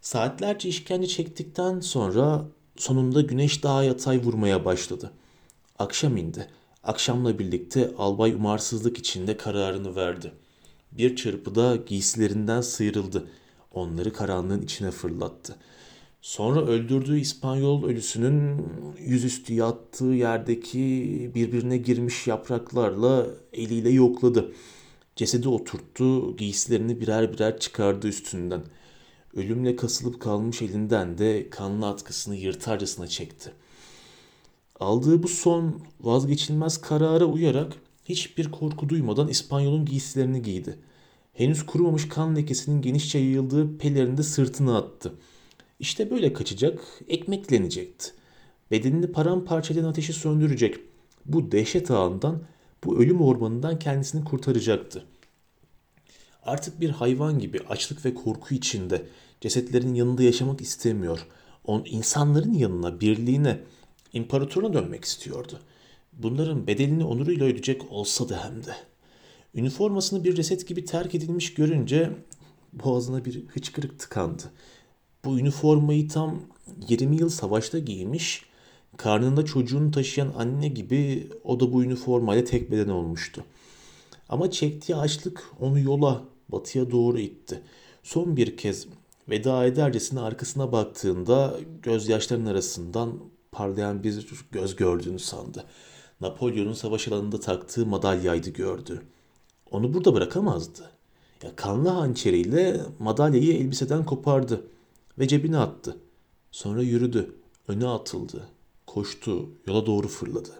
Saatlerce 0.00 0.68
işkence 0.68 1.06
çektikten 1.06 1.80
sonra 1.80 2.44
sonunda 2.76 3.20
güneş 3.20 3.62
daha 3.62 3.84
yatay 3.84 4.18
vurmaya 4.18 4.64
başladı. 4.64 5.10
Akşam 5.78 6.16
indi. 6.16 6.48
Akşamla 6.84 7.38
birlikte 7.38 7.94
albay 7.98 8.32
umarsızlık 8.32 8.98
içinde 8.98 9.36
kararını 9.36 9.96
verdi. 9.96 10.32
Bir 10.98 11.16
çırpıda 11.16 11.76
giysilerinden 11.76 12.60
sıyrıldı. 12.60 13.26
Onları 13.72 14.12
karanlığın 14.12 14.62
içine 14.62 14.90
fırlattı. 14.90 15.56
Sonra 16.22 16.60
öldürdüğü 16.60 17.18
İspanyol 17.18 17.84
ölüsünün 17.84 18.66
yüzüstü 18.98 19.54
yattığı 19.54 20.04
yerdeki 20.04 20.80
birbirine 21.34 21.76
girmiş 21.76 22.26
yapraklarla 22.26 23.26
eliyle 23.52 23.90
yokladı. 23.90 24.52
Cesedi 25.16 25.48
oturttu, 25.48 26.36
giysilerini 26.36 27.00
birer 27.00 27.32
birer 27.32 27.58
çıkardı 27.58 28.08
üstünden. 28.08 28.62
Ölümle 29.34 29.76
kasılıp 29.76 30.20
kalmış 30.20 30.62
elinden 30.62 31.18
de 31.18 31.50
kanlı 31.50 31.88
atkısını 31.88 32.36
yırtarcasına 32.36 33.06
çekti. 33.06 33.52
Aldığı 34.80 35.22
bu 35.22 35.28
son 35.28 35.82
vazgeçilmez 36.00 36.80
karara 36.80 37.24
uyarak 37.24 37.72
hiçbir 38.04 38.50
korku 38.50 38.88
duymadan 38.88 39.28
İspanyol'un 39.28 39.84
giysilerini 39.84 40.42
giydi. 40.42 40.78
Henüz 41.32 41.66
kurumamış 41.66 42.08
kan 42.08 42.36
lekesinin 42.36 42.82
genişçe 42.82 43.18
yayıldığı 43.18 43.78
pelerini 43.78 44.16
de 44.16 44.22
sırtına 44.22 44.78
attı. 44.78 45.14
İşte 45.80 46.10
böyle 46.10 46.32
kaçacak, 46.32 46.80
ekmek 47.08 47.48
dilenecekti. 47.48 48.12
Bedenini 48.70 49.06
paramparça 49.06 49.74
eden 49.74 49.84
ateşi 49.84 50.12
söndürecek. 50.12 50.76
Bu 51.26 51.52
dehşet 51.52 51.90
ağından, 51.90 52.42
bu 52.84 52.98
ölüm 52.98 53.20
ormanından 53.20 53.78
kendisini 53.78 54.24
kurtaracaktı. 54.24 55.04
Artık 56.42 56.80
bir 56.80 56.90
hayvan 56.90 57.38
gibi 57.38 57.60
açlık 57.68 58.04
ve 58.04 58.14
korku 58.14 58.54
içinde 58.54 59.06
cesetlerin 59.40 59.94
yanında 59.94 60.22
yaşamak 60.22 60.60
istemiyor. 60.60 61.26
On 61.64 61.82
insanların 61.86 62.54
yanına, 62.54 63.00
birliğine, 63.00 63.60
imparatoruna 64.12 64.72
dönmek 64.72 65.04
istiyordu. 65.04 65.60
Bunların 66.12 66.66
bedelini 66.66 67.04
onuruyla 67.04 67.46
ödeyecek 67.46 67.92
olsa 67.92 68.28
da 68.28 68.44
hem 68.44 68.64
de. 68.64 68.74
Üniformasını 69.54 70.24
bir 70.24 70.36
reset 70.36 70.68
gibi 70.68 70.84
terk 70.84 71.14
edilmiş 71.14 71.54
görünce 71.54 72.10
boğazına 72.72 73.24
bir 73.24 73.46
hıçkırık 73.46 73.98
tıkandı. 73.98 74.42
Bu 75.24 75.38
üniformayı 75.38 76.08
tam 76.08 76.40
20 76.88 77.16
yıl 77.16 77.28
savaşta 77.28 77.78
giymiş, 77.78 78.44
karnında 78.96 79.44
çocuğunu 79.44 79.90
taşıyan 79.90 80.32
anne 80.38 80.68
gibi 80.68 81.28
o 81.44 81.60
da 81.60 81.72
bu 81.72 81.84
üniformayla 81.84 82.44
tek 82.44 82.70
beden 82.70 82.88
olmuştu. 82.88 83.44
Ama 84.28 84.50
çektiği 84.50 84.96
açlık 84.96 85.50
onu 85.60 85.80
yola, 85.80 86.24
batıya 86.48 86.90
doğru 86.90 87.18
itti. 87.18 87.62
Son 88.02 88.36
bir 88.36 88.56
kez 88.56 88.86
veda 89.28 89.64
edercesine 89.64 90.20
arkasına 90.20 90.72
baktığında 90.72 91.58
gözyaşlarının 91.82 92.46
arasından 92.46 93.18
parlayan 93.52 94.04
bir 94.04 94.26
göz 94.52 94.76
gördüğünü 94.76 95.18
sandı. 95.18 95.64
Napolyon'un 96.22 96.72
savaş 96.72 97.08
alanında 97.08 97.40
taktığı 97.40 97.86
madalyaydı 97.86 98.50
gördü. 98.50 99.02
Onu 99.70 99.94
burada 99.94 100.14
bırakamazdı. 100.14 100.90
Ya 101.42 101.56
kanlı 101.56 101.88
hançeriyle 101.88 102.80
madalyayı 102.98 103.52
elbiseden 103.52 104.04
kopardı 104.04 104.64
ve 105.18 105.28
cebine 105.28 105.58
attı. 105.58 105.96
Sonra 106.50 106.82
yürüdü, 106.82 107.34
öne 107.68 107.86
atıldı, 107.86 108.48
koştu, 108.86 109.48
yola 109.66 109.86
doğru 109.86 110.08
fırladı. 110.08 110.50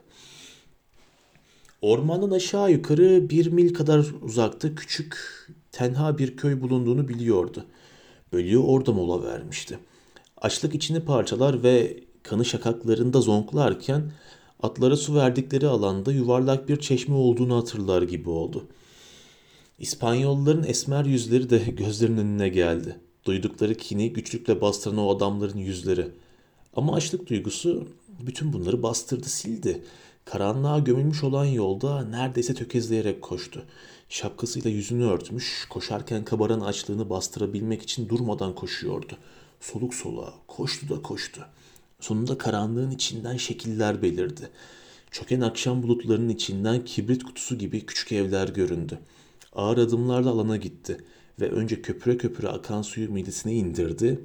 Ormandan 1.83 2.31
aşağı 2.31 2.73
yukarı 2.73 3.31
bir 3.31 3.47
mil 3.47 3.75
kadar 3.75 4.07
uzakta 4.23 4.75
küçük, 4.75 5.17
tenha 5.73 6.19
bir 6.19 6.37
köy 6.37 6.61
bulunduğunu 6.61 7.09
biliyordu. 7.09 7.65
Bölüğü 8.33 8.59
orada 8.59 8.93
mola 8.93 9.25
vermişti. 9.25 9.79
Açlık 10.37 10.75
içini 10.75 11.01
parçalar 11.01 11.63
ve 11.63 12.05
kanı 12.23 12.45
şakaklarında 12.45 13.21
zonklarken 13.21 14.13
atlara 14.63 14.97
su 14.97 15.15
verdikleri 15.15 15.69
alanda 15.69 16.13
yuvarlak 16.13 16.69
bir 16.69 16.81
çeşme 16.81 17.15
olduğunu 17.15 17.57
hatırlar 17.57 18.03
gibi 18.03 18.31
oldu. 18.31 18.67
İspanyolların 19.79 20.65
esmer 20.65 21.05
yüzleri 21.05 21.51
de 21.51 21.59
gözlerinin 21.59 22.19
önüne 22.19 22.49
geldi. 22.49 22.97
Duydukları 23.25 23.75
kini 23.75 24.13
güçlükle 24.13 24.61
bastıran 24.61 24.99
o 24.99 25.17
adamların 25.17 25.59
yüzleri. 25.59 26.09
Ama 26.77 26.95
açlık 26.95 27.29
duygusu 27.29 27.89
bütün 28.21 28.53
bunları 28.53 28.83
bastırdı, 28.83 29.29
sildi. 29.29 29.85
Karanlığa 30.25 30.79
gömülmüş 30.79 31.25
olan 31.25 31.45
yolda 31.45 32.05
neredeyse 32.05 32.55
tökezleyerek 32.55 33.23
koştu. 33.23 33.63
Şapkasıyla 34.09 34.71
yüzünü 34.71 35.05
örtmüş, 35.05 35.67
koşarken 35.71 36.25
kabaran 36.25 36.61
açlığını 36.61 37.11
bastırabilmek 37.11 37.83
için 37.83 38.09
durmadan 38.09 38.55
koşuyordu. 38.55 39.17
Soluk 39.61 39.95
soluğa 39.95 40.35
koştu 40.47 40.89
da 40.89 41.03
koştu. 41.03 41.47
Sonunda 42.03 42.39
karanlığın 42.39 42.91
içinden 42.91 43.37
şekiller 43.37 44.03
belirdi. 44.03 44.51
Çöken 45.11 45.41
akşam 45.41 45.83
bulutlarının 45.83 46.29
içinden 46.29 46.85
kibrit 46.85 47.25
kutusu 47.25 47.59
gibi 47.59 47.87
küçük 47.87 48.13
evler 48.13 48.49
göründü. 48.49 48.99
Ağır 49.53 49.79
adımlarla 49.79 50.31
alana 50.31 50.57
gitti 50.57 50.97
ve 51.41 51.51
önce 51.51 51.83
köpüre 51.83 52.17
köpüre 52.17 52.49
akan 52.49 52.83
suyu 52.83 53.11
midesine 53.11 53.55
indirdi. 53.55 54.21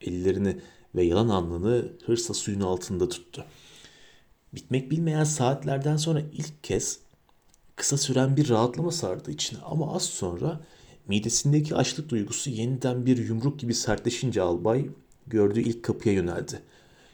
Ellerini 0.00 0.56
ve 0.94 1.04
yalan 1.04 1.28
alnını 1.28 1.92
hırsla 2.06 2.34
suyun 2.34 2.60
altında 2.60 3.08
tuttu. 3.08 3.44
Bitmek 4.54 4.90
bilmeyen 4.90 5.24
saatlerden 5.24 5.96
sonra 5.96 6.20
ilk 6.32 6.64
kez 6.64 6.98
kısa 7.76 7.96
süren 7.96 8.36
bir 8.36 8.48
rahatlama 8.48 8.90
sardı 8.90 9.30
içine 9.30 9.58
ama 9.58 9.94
az 9.94 10.02
sonra 10.02 10.60
midesindeki 11.08 11.74
açlık 11.74 12.08
duygusu 12.08 12.50
yeniden 12.50 13.06
bir 13.06 13.16
yumruk 13.28 13.60
gibi 13.60 13.74
sertleşince 13.74 14.42
albay 14.42 14.90
gördüğü 15.26 15.60
ilk 15.60 15.82
kapıya 15.82 16.14
yöneldi. 16.14 16.62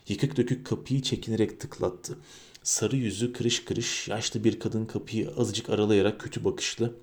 Yıkık 0.09 0.37
dökük 0.37 0.67
kapıyı 0.67 1.03
çekinerek 1.03 1.61
tıklattı. 1.61 2.19
Sarı 2.63 2.97
yüzü 2.97 3.33
kırış 3.33 3.65
kırış 3.65 4.09
yaşlı 4.09 4.45
bir 4.45 4.59
kadın 4.61 4.87
kapıyı 4.87 5.31
azıcık 5.37 5.71
aralayarak 5.71 6.21
kötü 6.21 6.45
bakışlı, 6.45 6.95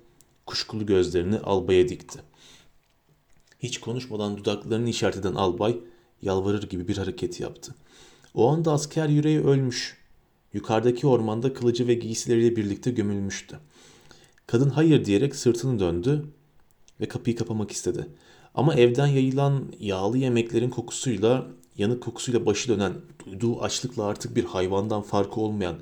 kuşkulu 0.46 0.86
gözlerini 0.86 1.38
albaya 1.38 1.88
dikti. 1.88 2.18
Hiç 3.58 3.80
konuşmadan 3.80 4.36
dudaklarını 4.36 4.90
işaret 4.90 5.16
eden 5.16 5.34
albay 5.34 5.76
yalvarır 6.22 6.62
gibi 6.62 6.88
bir 6.88 6.96
hareket 6.96 7.40
yaptı. 7.40 7.74
O 8.34 8.48
anda 8.48 8.72
asker 8.72 9.08
yüreği 9.08 9.40
ölmüş. 9.40 9.96
Yukarıdaki 10.52 11.06
ormanda 11.06 11.54
kılıcı 11.54 11.86
ve 11.86 11.94
giysileriyle 11.94 12.56
birlikte 12.56 12.90
gömülmüştü. 12.90 13.58
Kadın 14.46 14.70
hayır 14.70 15.04
diyerek 15.04 15.36
sırtını 15.36 15.78
döndü 15.78 16.24
ve 17.00 17.08
kapıyı 17.08 17.36
kapamak 17.36 17.70
istedi. 17.70 18.08
Ama 18.54 18.74
evden 18.74 19.06
yayılan 19.06 19.72
yağlı 19.80 20.18
yemeklerin 20.18 20.70
kokusuyla, 20.70 21.46
yanık 21.78 22.02
kokusuyla 22.02 22.46
başı 22.46 22.68
dönen, 22.68 22.92
duyduğu 23.26 23.60
açlıkla 23.60 24.04
artık 24.04 24.36
bir 24.36 24.44
hayvandan 24.44 25.02
farkı 25.02 25.40
olmayan 25.40 25.76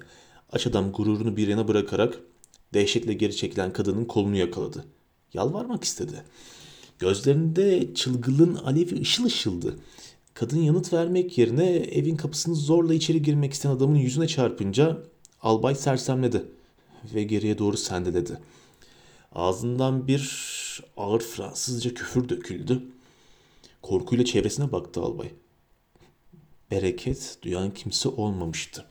aç 0.53 0.67
adam 0.67 0.93
gururunu 0.93 1.37
bir 1.37 1.49
yana 1.49 1.69
bırakarak 1.69 2.21
dehşetle 2.75 3.13
geri 3.13 3.37
çekilen 3.37 3.73
kadının 3.73 4.05
kolunu 4.05 4.37
yakaladı. 4.37 4.85
Yalvarmak 5.35 5.85
istedi. 5.85 6.25
Gözlerinde 6.99 7.95
çılgınlığın 7.95 8.55
alevi 8.55 9.01
ışıl 9.01 9.25
ışıldı. 9.25 9.77
Kadın 10.35 10.59
yanıt 10.59 10.93
vermek 10.93 11.39
yerine 11.39 11.71
evin 11.71 12.17
kapısını 12.17 12.55
zorla 12.55 12.95
içeri 12.95 13.23
girmek 13.23 13.53
isteyen 13.53 13.73
adamın 13.73 13.97
yüzüne 13.97 14.29
çarpınca 14.29 14.99
albay 15.43 15.75
sersemledi 15.75 16.45
ve 17.15 17.23
geriye 17.23 17.59
doğru 17.59 17.77
sendeledi. 17.77 18.39
Ağzından 19.33 20.09
bir 20.09 20.51
ağır 20.97 21.21
Fransızca 21.21 21.95
küfür 21.95 22.29
döküldü. 22.29 22.83
Korkuyla 23.83 24.25
çevresine 24.25 24.73
baktı 24.73 25.01
albay. 25.01 25.31
Bereket 26.71 27.39
duyan 27.43 27.75
kimse 27.75 28.09
olmamıştı. 28.09 28.85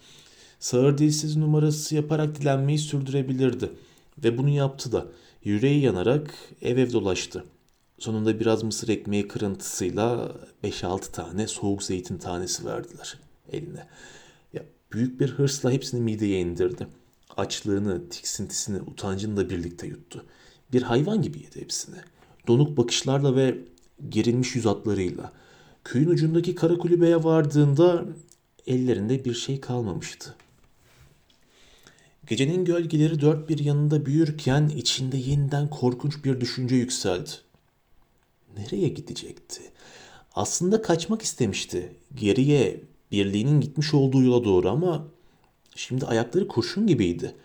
Sağır 0.60 0.98
dilsiz 0.98 1.36
numarası 1.38 1.96
yaparak 1.96 2.36
dilenmeyi 2.36 2.78
sürdürebilirdi. 2.78 3.70
Ve 4.24 4.38
bunu 4.38 4.50
yaptı 4.50 4.92
da 4.92 5.08
yüreği 5.44 5.82
yanarak 5.82 6.34
ev 6.62 6.78
ev 6.78 6.94
dolaştı. 6.94 7.46
Sonunda 8.00 8.40
biraz 8.40 8.64
mısır 8.64 8.88
ekmeği 8.88 9.28
kırıntısıyla 9.28 10.32
5-6 10.64 11.12
tane 11.12 11.48
soğuk 11.48 11.84
zeytin 11.84 12.18
tanesi 12.18 12.66
verdiler 12.66 13.20
eline. 13.52 13.88
Ya, 14.54 14.64
büyük 14.92 15.20
bir 15.20 15.30
hırsla 15.30 15.72
hepsini 15.72 16.02
mideye 16.02 16.40
indirdi. 16.40 16.88
Açlığını, 17.38 18.10
tiksintisini, 18.10 18.82
utancını 18.82 19.38
da 19.38 19.50
birlikte 19.50 19.88
yuttu. 19.88 20.26
Bir 20.72 20.82
hayvan 20.82 21.22
gibi 21.22 21.40
yedi 21.40 21.62
hepsini. 21.62 21.96
Donuk 22.48 22.78
bakışlarla 22.78 23.36
ve 23.36 23.58
gerilmiş 24.10 24.56
yüz 24.56 24.66
hatlarıyla. 24.66 25.32
Köyün 25.90 26.10
ucundaki 26.10 26.56
kara 26.56 26.78
kulübeye 26.78 27.24
vardığında 27.24 28.06
ellerinde 28.68 29.26
bir 29.26 29.34
şey 29.34 29.60
kalmamıştı. 29.60 30.36
Gecenin 32.28 32.66
gölgeleri 32.66 33.22
dört 33.22 33.50
bir 33.50 33.60
yanında 33.60 34.06
büyürken 34.06 34.70
içinde 34.76 35.18
yeniden 35.18 35.70
korkunç 35.70 36.26
bir 36.26 36.42
düşünce 36.42 36.76
yükseldi. 36.76 37.30
Nereye 38.58 38.88
gidecekti? 38.88 39.62
Aslında 40.36 40.82
kaçmak 40.82 41.22
istemişti. 41.22 41.94
Geriye, 42.16 42.82
birliğinin 43.12 43.62
gitmiş 43.62 43.94
olduğu 43.94 44.24
yola 44.24 44.44
doğru 44.44 44.70
ama 44.70 45.08
şimdi 45.76 46.06
ayakları 46.06 46.48
kurşun 46.48 46.88
gibiydi. 46.88 47.36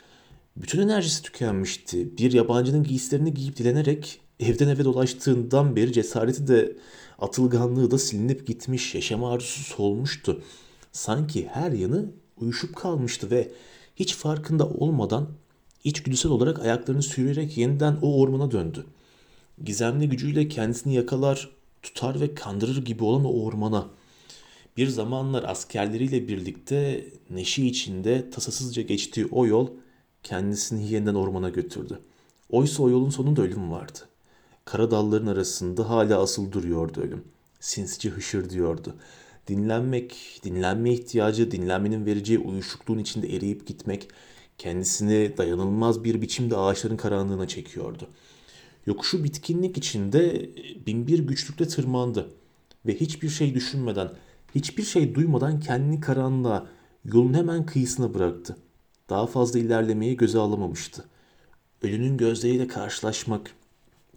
Bütün 0.57 0.81
enerjisi 0.81 1.23
tükenmişti. 1.23 2.19
Bir 2.19 2.33
yabancının 2.33 2.85
giysilerini 2.85 3.35
giyip 3.35 3.57
dilenerek 3.57 4.21
evden 4.41 4.69
eve 4.69 4.85
dolaştığından 4.85 5.77
beri 5.77 5.93
cesareti 5.93 6.49
de 6.49 6.77
atılganlığı 7.19 7.91
da 7.91 7.99
silinip 7.99 8.47
gitmiş, 8.47 8.95
yaşam 8.95 9.25
arzusu 9.25 9.65
solmuştu. 9.65 10.43
Sanki 10.93 11.49
her 11.49 11.73
yanı 11.73 12.11
uyuşup 12.37 12.77
kalmıştı 12.77 13.31
ve 13.31 13.53
hiç 13.97 14.15
farkında 14.15 14.69
olmadan 14.69 15.29
içgüdüsel 15.85 16.33
olarak 16.33 16.61
ayaklarını 16.61 17.03
sürüyerek 17.03 17.57
yeniden 17.57 17.99
o 18.03 18.21
ormana 18.21 18.51
döndü. 18.51 18.87
Gizemli 19.65 20.09
gücüyle 20.09 20.49
kendisini 20.49 20.95
yakalar, 20.95 21.51
tutar 21.83 22.21
ve 22.21 22.35
kandırır 22.35 22.85
gibi 22.85 23.05
olan 23.05 23.25
o 23.25 23.45
ormana. 23.45 23.87
Bir 24.77 24.89
zamanlar 24.89 25.43
askerleriyle 25.43 26.29
birlikte 26.29 27.09
neşe 27.31 27.63
içinde 27.63 28.31
tasasızca 28.31 28.83
geçtiği 28.83 29.27
o 29.27 29.47
yol 29.47 29.69
kendisini 30.23 30.93
yeniden 30.93 31.15
ormana 31.15 31.49
götürdü. 31.49 32.01
Oysa 32.51 32.83
o 32.83 32.91
yolun 32.91 33.11
sonunda 33.11 33.43
ölüm 33.43 33.71
vardı. 33.71 33.99
Kara 34.65 34.91
dalların 34.91 35.27
arasında 35.27 35.91
hala 35.91 36.21
asıl 36.23 36.53
duruyordu 36.53 37.01
ölüm. 37.01 37.25
Sinsice 37.61 38.11
hışır 38.11 38.51
diyordu. 38.51 38.95
Dinlenmek, 39.49 40.41
dinlenme 40.45 40.93
ihtiyacı, 40.93 41.51
dinlenmenin 41.51 42.07
vereceği 42.07 42.39
uyuşukluğun 42.39 42.99
içinde 42.99 43.37
eriyip 43.37 43.67
gitmek, 43.67 44.09
kendisini 44.59 45.37
dayanılmaz 45.37 46.05
bir 46.05 46.23
biçimde 46.23 46.57
ağaçların 46.57 46.97
karanlığına 46.97 47.49
çekiyordu. 47.49 48.09
Yokuşu 48.87 49.25
bitkinlik 49.25 49.79
içinde 49.79 50.51
binbir 50.87 51.19
güçlükle 51.19 51.69
tırmandı 51.69 52.31
ve 52.87 53.01
hiçbir 53.01 53.29
şey 53.29 53.55
düşünmeden, 53.55 54.11
hiçbir 54.55 54.83
şey 54.83 55.15
duymadan 55.15 55.61
kendini 55.61 56.01
karanlığa, 56.01 56.67
yolun 57.05 57.35
hemen 57.35 57.67
kıyısına 57.67 58.15
bıraktı. 58.15 58.57
Daha 59.11 59.27
fazla 59.27 59.59
ilerlemeyi 59.59 60.17
göze 60.17 60.39
alamamıştı. 60.39 61.05
Ölünün 61.83 62.17
gözleriyle 62.17 62.69
karşılaşmak, 62.69 63.51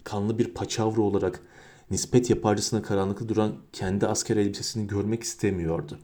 kanlı 0.04 0.38
bir 0.38 0.54
paçavra 0.54 1.02
olarak 1.02 1.42
nispet 1.90 2.30
yaparcasına 2.30 2.82
karanlıkta 2.82 3.28
duran 3.28 3.56
kendi 3.72 4.06
asker 4.06 4.36
elbisesini 4.36 4.86
görmek 4.86 5.22
istemiyordu. 5.22 5.98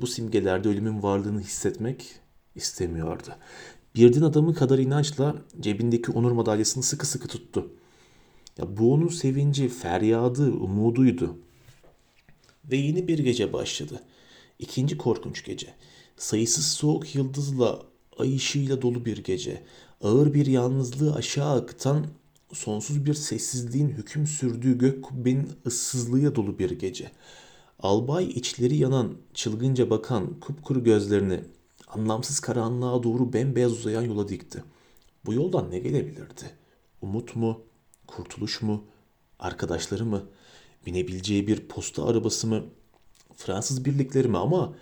Bu 0.00 0.06
simgelerde 0.06 0.68
ölümün 0.68 1.02
varlığını 1.02 1.40
hissetmek 1.40 2.14
istemiyordu. 2.54 3.28
Bir 3.94 4.12
din 4.12 4.22
adamı 4.22 4.54
kadar 4.54 4.78
inançla 4.78 5.34
cebindeki 5.60 6.12
onur 6.12 6.32
madalyasını 6.32 6.82
sıkı 6.82 7.06
sıkı 7.06 7.28
tuttu. 7.28 7.70
Ya 8.58 8.76
bu 8.76 8.92
onun 8.92 9.08
sevinci, 9.08 9.68
feryadı, 9.68 10.52
umuduydu. 10.52 11.36
Ve 12.64 12.76
yeni 12.76 13.08
bir 13.08 13.18
gece 13.18 13.52
başladı. 13.52 14.02
İkinci 14.58 14.98
korkunç 14.98 15.44
gece. 15.44 15.74
Sayısız 16.16 16.66
soğuk 16.66 17.14
yıldızla, 17.14 17.82
ay 18.18 18.36
ışığıyla 18.36 18.82
dolu 18.82 19.04
bir 19.04 19.24
gece. 19.24 19.62
Ağır 20.02 20.34
bir 20.34 20.46
yalnızlığı 20.46 21.14
aşağı 21.14 21.60
akıtan, 21.60 22.06
sonsuz 22.54 23.06
bir 23.06 23.14
sessizliğin 23.14 23.88
hüküm 23.88 24.26
sürdüğü 24.26 24.78
gök 24.78 25.04
kubbenin 25.04 25.52
ıssızlığıyla 25.66 26.34
dolu 26.34 26.58
bir 26.58 26.70
gece. 26.70 27.10
Albay 27.78 28.24
içleri 28.24 28.76
yanan, 28.76 29.14
çılgınca 29.34 29.90
bakan 29.90 30.40
kupkuru 30.40 30.84
gözlerini 30.84 31.40
anlamsız 31.88 32.40
karanlığa 32.40 33.02
doğru 33.02 33.32
bembeyaz 33.32 33.72
uzayan 33.72 34.02
yola 34.02 34.28
dikti. 34.28 34.64
Bu 35.26 35.34
yoldan 35.34 35.70
ne 35.70 35.78
gelebilirdi? 35.78 36.50
Umut 37.02 37.36
mu? 37.36 37.60
Kurtuluş 38.06 38.62
mu? 38.62 38.84
Arkadaşları 39.38 40.04
mı? 40.04 40.22
Binebileceği 40.86 41.46
bir 41.46 41.68
posta 41.68 42.06
arabası 42.06 42.46
mı? 42.46 42.64
Fransız 43.36 43.84
birlikleri 43.84 44.28
mi? 44.28 44.38
Ama 44.38 44.74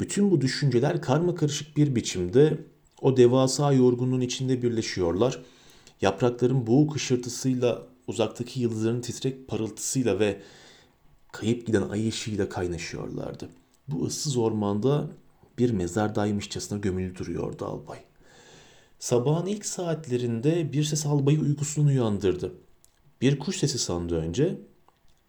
bütün 0.00 0.30
bu 0.30 0.40
düşünceler 0.40 1.02
karma 1.02 1.34
karışık 1.34 1.76
bir 1.76 1.94
biçimde 1.94 2.58
o 3.00 3.16
devasa 3.16 3.72
yorgunluğun 3.72 4.20
içinde 4.20 4.62
birleşiyorlar. 4.62 5.42
Yaprakların 6.02 6.66
boğuk 6.66 6.94
hışırtısıyla, 6.94 7.86
uzaktaki 8.06 8.60
yıldızların 8.60 9.00
titrek 9.00 9.48
parıltısıyla 9.48 10.18
ve 10.18 10.40
kayıp 11.32 11.66
giden 11.66 11.82
ay 11.82 12.08
ışığıyla 12.08 12.48
kaynaşıyorlardı. 12.48 13.48
Bu 13.88 14.06
ıssız 14.06 14.36
ormanda 14.36 15.10
bir 15.58 15.70
mezardaymışçasına 15.70 16.78
gömülü 16.78 17.16
duruyordu 17.16 17.64
albay. 17.64 17.98
Sabahın 18.98 19.46
ilk 19.46 19.66
saatlerinde 19.66 20.72
bir 20.72 20.84
ses 20.84 21.06
albayı 21.06 21.40
uykusundan 21.40 21.88
uyandırdı. 21.88 22.54
Bir 23.20 23.38
kuş 23.38 23.56
sesi 23.56 23.78
sandı 23.78 24.16
önce. 24.16 24.60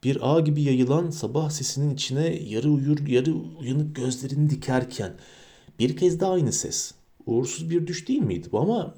Bir 0.03 0.35
ağ 0.35 0.39
gibi 0.39 0.61
yayılan 0.61 1.09
sabah 1.09 1.49
sesinin 1.49 1.93
içine 1.93 2.27
yarı 2.27 2.69
uyur 2.69 3.07
yarı 3.07 3.33
uyanık 3.33 3.95
gözlerini 3.95 4.49
dikerken 4.49 5.13
bir 5.79 5.97
kez 5.97 6.19
daha 6.19 6.31
aynı 6.31 6.53
ses. 6.53 6.93
Uğursuz 7.25 7.69
bir 7.69 7.87
düş 7.87 8.07
değil 8.07 8.21
miydi 8.21 8.47
bu 8.51 8.59
ama 8.59 8.95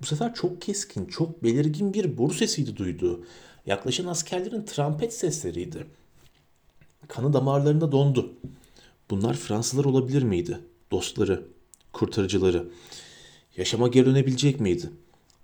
bu 0.00 0.06
sefer 0.06 0.34
çok 0.34 0.62
keskin, 0.62 1.06
çok 1.06 1.42
belirgin 1.44 1.94
bir 1.94 2.18
boru 2.18 2.34
sesiydi 2.34 2.76
duyduğu. 2.76 3.24
Yaklaşan 3.66 4.06
askerlerin 4.06 4.64
trompet 4.64 5.14
sesleriydi. 5.14 5.86
Kanı 7.08 7.32
damarlarında 7.32 7.92
dondu. 7.92 8.32
Bunlar 9.10 9.34
Fransızlar 9.34 9.84
olabilir 9.84 10.22
miydi? 10.22 10.58
Dostları, 10.90 11.46
kurtarıcıları. 11.92 12.68
Yaşama 13.56 13.88
geri 13.88 14.06
dönebilecek 14.06 14.60
miydi? 14.60 14.90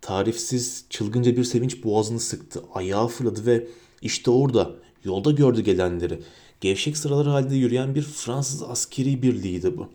Tarifsiz, 0.00 0.84
çılgınca 0.90 1.36
bir 1.36 1.44
sevinç 1.44 1.84
boğazını 1.84 2.20
sıktı. 2.20 2.62
Ayağı 2.74 3.08
fırladı 3.08 3.46
ve 3.46 3.68
işte 4.02 4.30
orada, 4.30 4.70
yolda 5.04 5.30
gördü 5.30 5.60
gelenleri. 5.60 6.22
Gevşek 6.60 6.96
sıralar 6.96 7.26
halinde 7.26 7.54
yürüyen 7.54 7.94
bir 7.94 8.02
Fransız 8.02 8.62
askeri 8.62 9.22
birliğiydi 9.22 9.76
bu. 9.76 9.88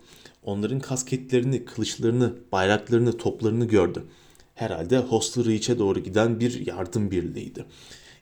Onların 0.44 0.80
kasketlerini, 0.80 1.66
kılıçlarını, 1.66 2.34
bayraklarını, 2.52 3.18
toplarını 3.18 3.66
gördü. 3.66 4.04
Herhalde 4.58 4.98
Hostel 4.98 5.46
Reach'e 5.46 5.80
doğru 5.80 6.00
giden 6.00 6.40
bir 6.40 6.68
yardım 6.68 7.12
birliğiydi. 7.12 7.66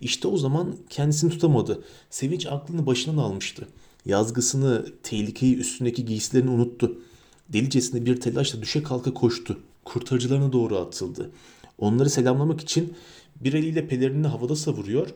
İşte 0.01 0.27
o 0.27 0.37
zaman 0.37 0.75
kendisini 0.89 1.31
tutamadı. 1.31 1.83
Sevinç 2.09 2.45
aklını 2.45 2.85
başından 2.85 3.17
almıştı. 3.17 3.67
Yazgısını, 4.05 4.85
tehlikeyi 5.03 5.57
üstündeki 5.57 6.05
giysilerini 6.05 6.49
unuttu. 6.49 7.01
Delicesine 7.49 8.05
bir 8.05 8.21
telaşla 8.21 8.61
düşe 8.61 8.83
kalka 8.83 9.13
koştu. 9.13 9.59
Kurtarıcılarına 9.85 10.53
doğru 10.53 10.77
atıldı. 10.77 11.31
Onları 11.77 12.09
selamlamak 12.09 12.61
için 12.61 12.93
bir 13.41 13.53
eliyle 13.53 13.87
pelerinini 13.87 14.27
havada 14.27 14.55
savuruyor, 14.55 15.09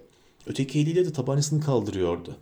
öteki 0.48 0.80
eliyle 0.80 1.06
de 1.06 1.14
tabancasını 1.14 1.62
kaldırıyordu. 1.62 2.36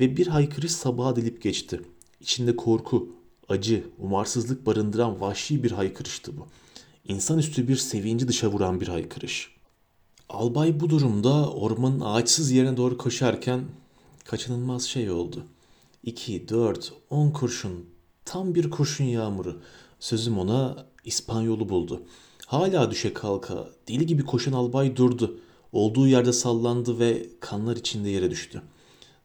Ve 0.00 0.16
bir 0.16 0.26
haykırış 0.26 0.72
sabaha 0.72 1.16
delip 1.16 1.42
geçti. 1.42 1.80
İçinde 2.20 2.56
korku, 2.56 3.08
acı, 3.48 3.84
umarsızlık 3.98 4.66
barındıran 4.66 5.20
vahşi 5.20 5.62
bir 5.62 5.70
haykırıştı 5.70 6.36
bu. 6.36 6.46
İnsanüstü 7.08 7.68
bir 7.68 7.76
sevinci 7.76 8.28
dışa 8.28 8.48
vuran 8.48 8.80
bir 8.80 8.88
haykırış. 8.88 9.54
Albay 10.28 10.80
bu 10.80 10.90
durumda 10.90 11.50
ormanın 11.50 12.00
ağaçsız 12.00 12.50
yerine 12.50 12.76
doğru 12.76 12.98
koşarken 12.98 13.64
kaçınılmaz 14.24 14.82
şey 14.82 15.10
oldu. 15.10 15.44
2, 16.02 16.48
4, 16.48 16.92
10 17.10 17.30
kurşun, 17.30 17.86
tam 18.24 18.54
bir 18.54 18.70
kurşun 18.70 19.04
yağmuru. 19.04 19.60
Sözüm 20.00 20.38
ona 20.38 20.86
İspanyolu 21.04 21.68
buldu. 21.68 22.02
Hala 22.46 22.90
düşe 22.90 23.14
kalka, 23.14 23.68
deli 23.88 24.06
gibi 24.06 24.24
koşan 24.24 24.52
albay 24.52 24.96
durdu. 24.96 25.38
Olduğu 25.72 26.06
yerde 26.06 26.32
sallandı 26.32 26.98
ve 26.98 27.26
kanlar 27.40 27.76
içinde 27.76 28.08
yere 28.08 28.30
düştü. 28.30 28.62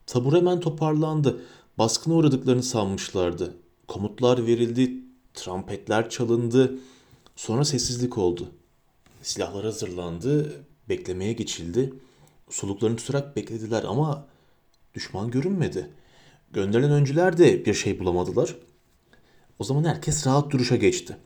Tabur 0.05 0.33
hemen 0.33 0.59
toparlandı. 0.59 1.41
Baskına 1.77 2.13
uğradıklarını 2.13 2.63
sanmışlardı. 2.63 3.53
Komutlar 3.87 4.47
verildi, 4.47 5.03
trompetler 5.33 6.09
çalındı. 6.09 6.79
Sonra 7.39 7.65
sessizlik 7.65 8.17
oldu. 8.17 8.51
Silahlar 9.21 9.65
hazırlandı, 9.65 10.63
beklemeye 10.89 11.33
geçildi. 11.33 11.93
Soluklarını 12.49 12.97
tutarak 12.97 13.35
beklediler 13.35 13.83
ama 13.83 14.25
düşman 14.93 15.31
görünmedi. 15.31 15.89
Gönderilen 16.53 16.91
öncüler 16.91 17.37
de 17.37 17.65
bir 17.65 17.73
şey 17.73 17.99
bulamadılar. 17.99 18.55
O 19.59 19.63
zaman 19.63 19.83
herkes 19.83 20.27
rahat 20.27 20.51
duruşa 20.51 20.75
geçti. 20.75 21.17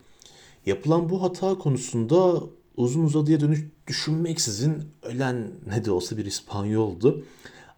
Yapılan 0.65 1.09
bu 1.09 1.23
hata 1.23 1.57
konusunda 1.57 2.43
uzun 2.77 3.03
uzadıya 3.03 3.39
dönüş 3.39 3.65
düşünmeksizin 3.87 4.83
ölen 5.03 5.51
ne 5.67 5.85
de 5.85 5.91
olsa 5.91 6.17
bir 6.17 6.25
İspanyoldu. 6.25 7.25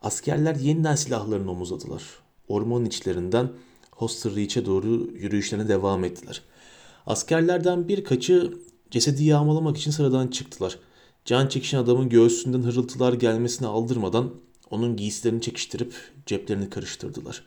Askerler 0.02 0.56
yeniden 0.56 0.96
silahlarını 0.96 1.52
omuzladılar. 1.52 2.04
Ormanın 2.48 2.86
içlerinden 2.86 3.52
Hoster 3.92 4.36
Reach'e 4.36 4.66
doğru 4.66 4.88
yürüyüşlerine 5.14 5.68
devam 5.68 6.04
ettiler. 6.04 6.42
Askerlerden 7.08 7.88
birkaçı 7.88 8.54
cesedi 8.92 9.24
yağmalamak 9.24 9.78
için 9.78 9.92
sıradan 9.92 10.28
çıktılar. 10.28 10.80
Can 11.26 11.48
çekişen 11.48 11.78
adamın 11.78 12.10
göğsünden 12.10 12.62
hırıltılar 12.64 13.14
gelmesine 13.14 13.68
aldırmadan 13.68 14.32
onun 14.70 14.96
giysilerini 14.96 15.42
çekiştirip 15.42 15.94
ceplerini 16.26 16.70
karıştırdılar. 16.70 17.44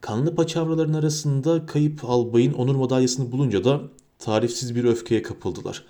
Kanlı 0.00 0.34
paçavraların 0.34 0.92
arasında 0.92 1.66
kayıp 1.66 2.04
albayın 2.04 2.52
onur 2.52 2.74
madalyasını 2.74 3.32
bulunca 3.32 3.64
da 3.64 3.80
tarifsiz 4.18 4.74
bir 4.74 4.84
öfkeye 4.84 5.22
kapıldılar. 5.22 5.84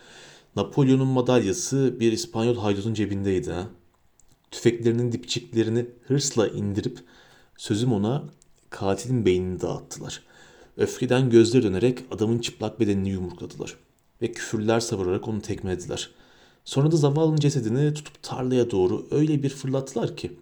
Napolyon'un 0.57 1.07
madalyası 1.07 2.01
bir 2.01 2.13
İspanyol 2.13 2.57
haydutun 2.57 2.95
cebindeydi 2.95 3.53
ha. 3.53 3.67
tüfeklerinin 4.51 5.13
dipçiklerini 5.13 5.87
hırsla 6.07 6.49
indirip 6.49 6.99
sözüm 7.57 7.93
ona 7.93 8.25
katilin 8.71 9.27
beynini 9.27 9.61
dağıttılar. 9.61 10.23
Öfkeden 10.77 11.31
gözleri 11.31 11.63
dönerek 11.63 11.99
adamın 12.11 12.39
çıplak 12.39 12.81
bedenini 12.81 13.09
yumrukladılar 13.09 13.77
ve 14.23 14.33
küfürler 14.33 14.81
savurarak 14.81 15.29
onu 15.29 15.41
tekmelediler. 15.43 16.11
Sonra 16.65 16.93
da 16.93 16.97
zavallının 16.97 17.37
cesedini 17.37 17.95
tutup 17.95 18.23
tarlaya 18.23 18.71
doğru 18.71 19.07
öyle 19.11 19.43
bir 19.43 19.51
fırlattılar 19.51 20.17
ki 20.17 20.33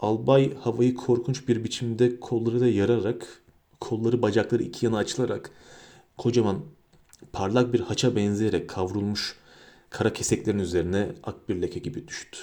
albay 0.00 0.54
havayı 0.54 0.94
korkunç 0.94 1.48
bir 1.48 1.64
biçimde 1.64 2.20
kollarıyla 2.20 2.66
yararak, 2.66 3.42
kolları 3.80 4.22
bacakları 4.22 4.62
iki 4.62 4.86
yana 4.86 4.96
açılarak 4.96 5.50
kocaman 6.16 6.60
parlak 7.32 7.72
bir 7.72 7.80
haça 7.80 8.16
benzeyerek 8.16 8.68
kavrulmuş 8.68 9.36
kara 9.90 10.12
keseklerin 10.12 10.58
üzerine 10.58 11.12
ak 11.24 11.48
bir 11.48 11.62
leke 11.62 11.80
gibi 11.80 12.08
düştü. 12.08 12.38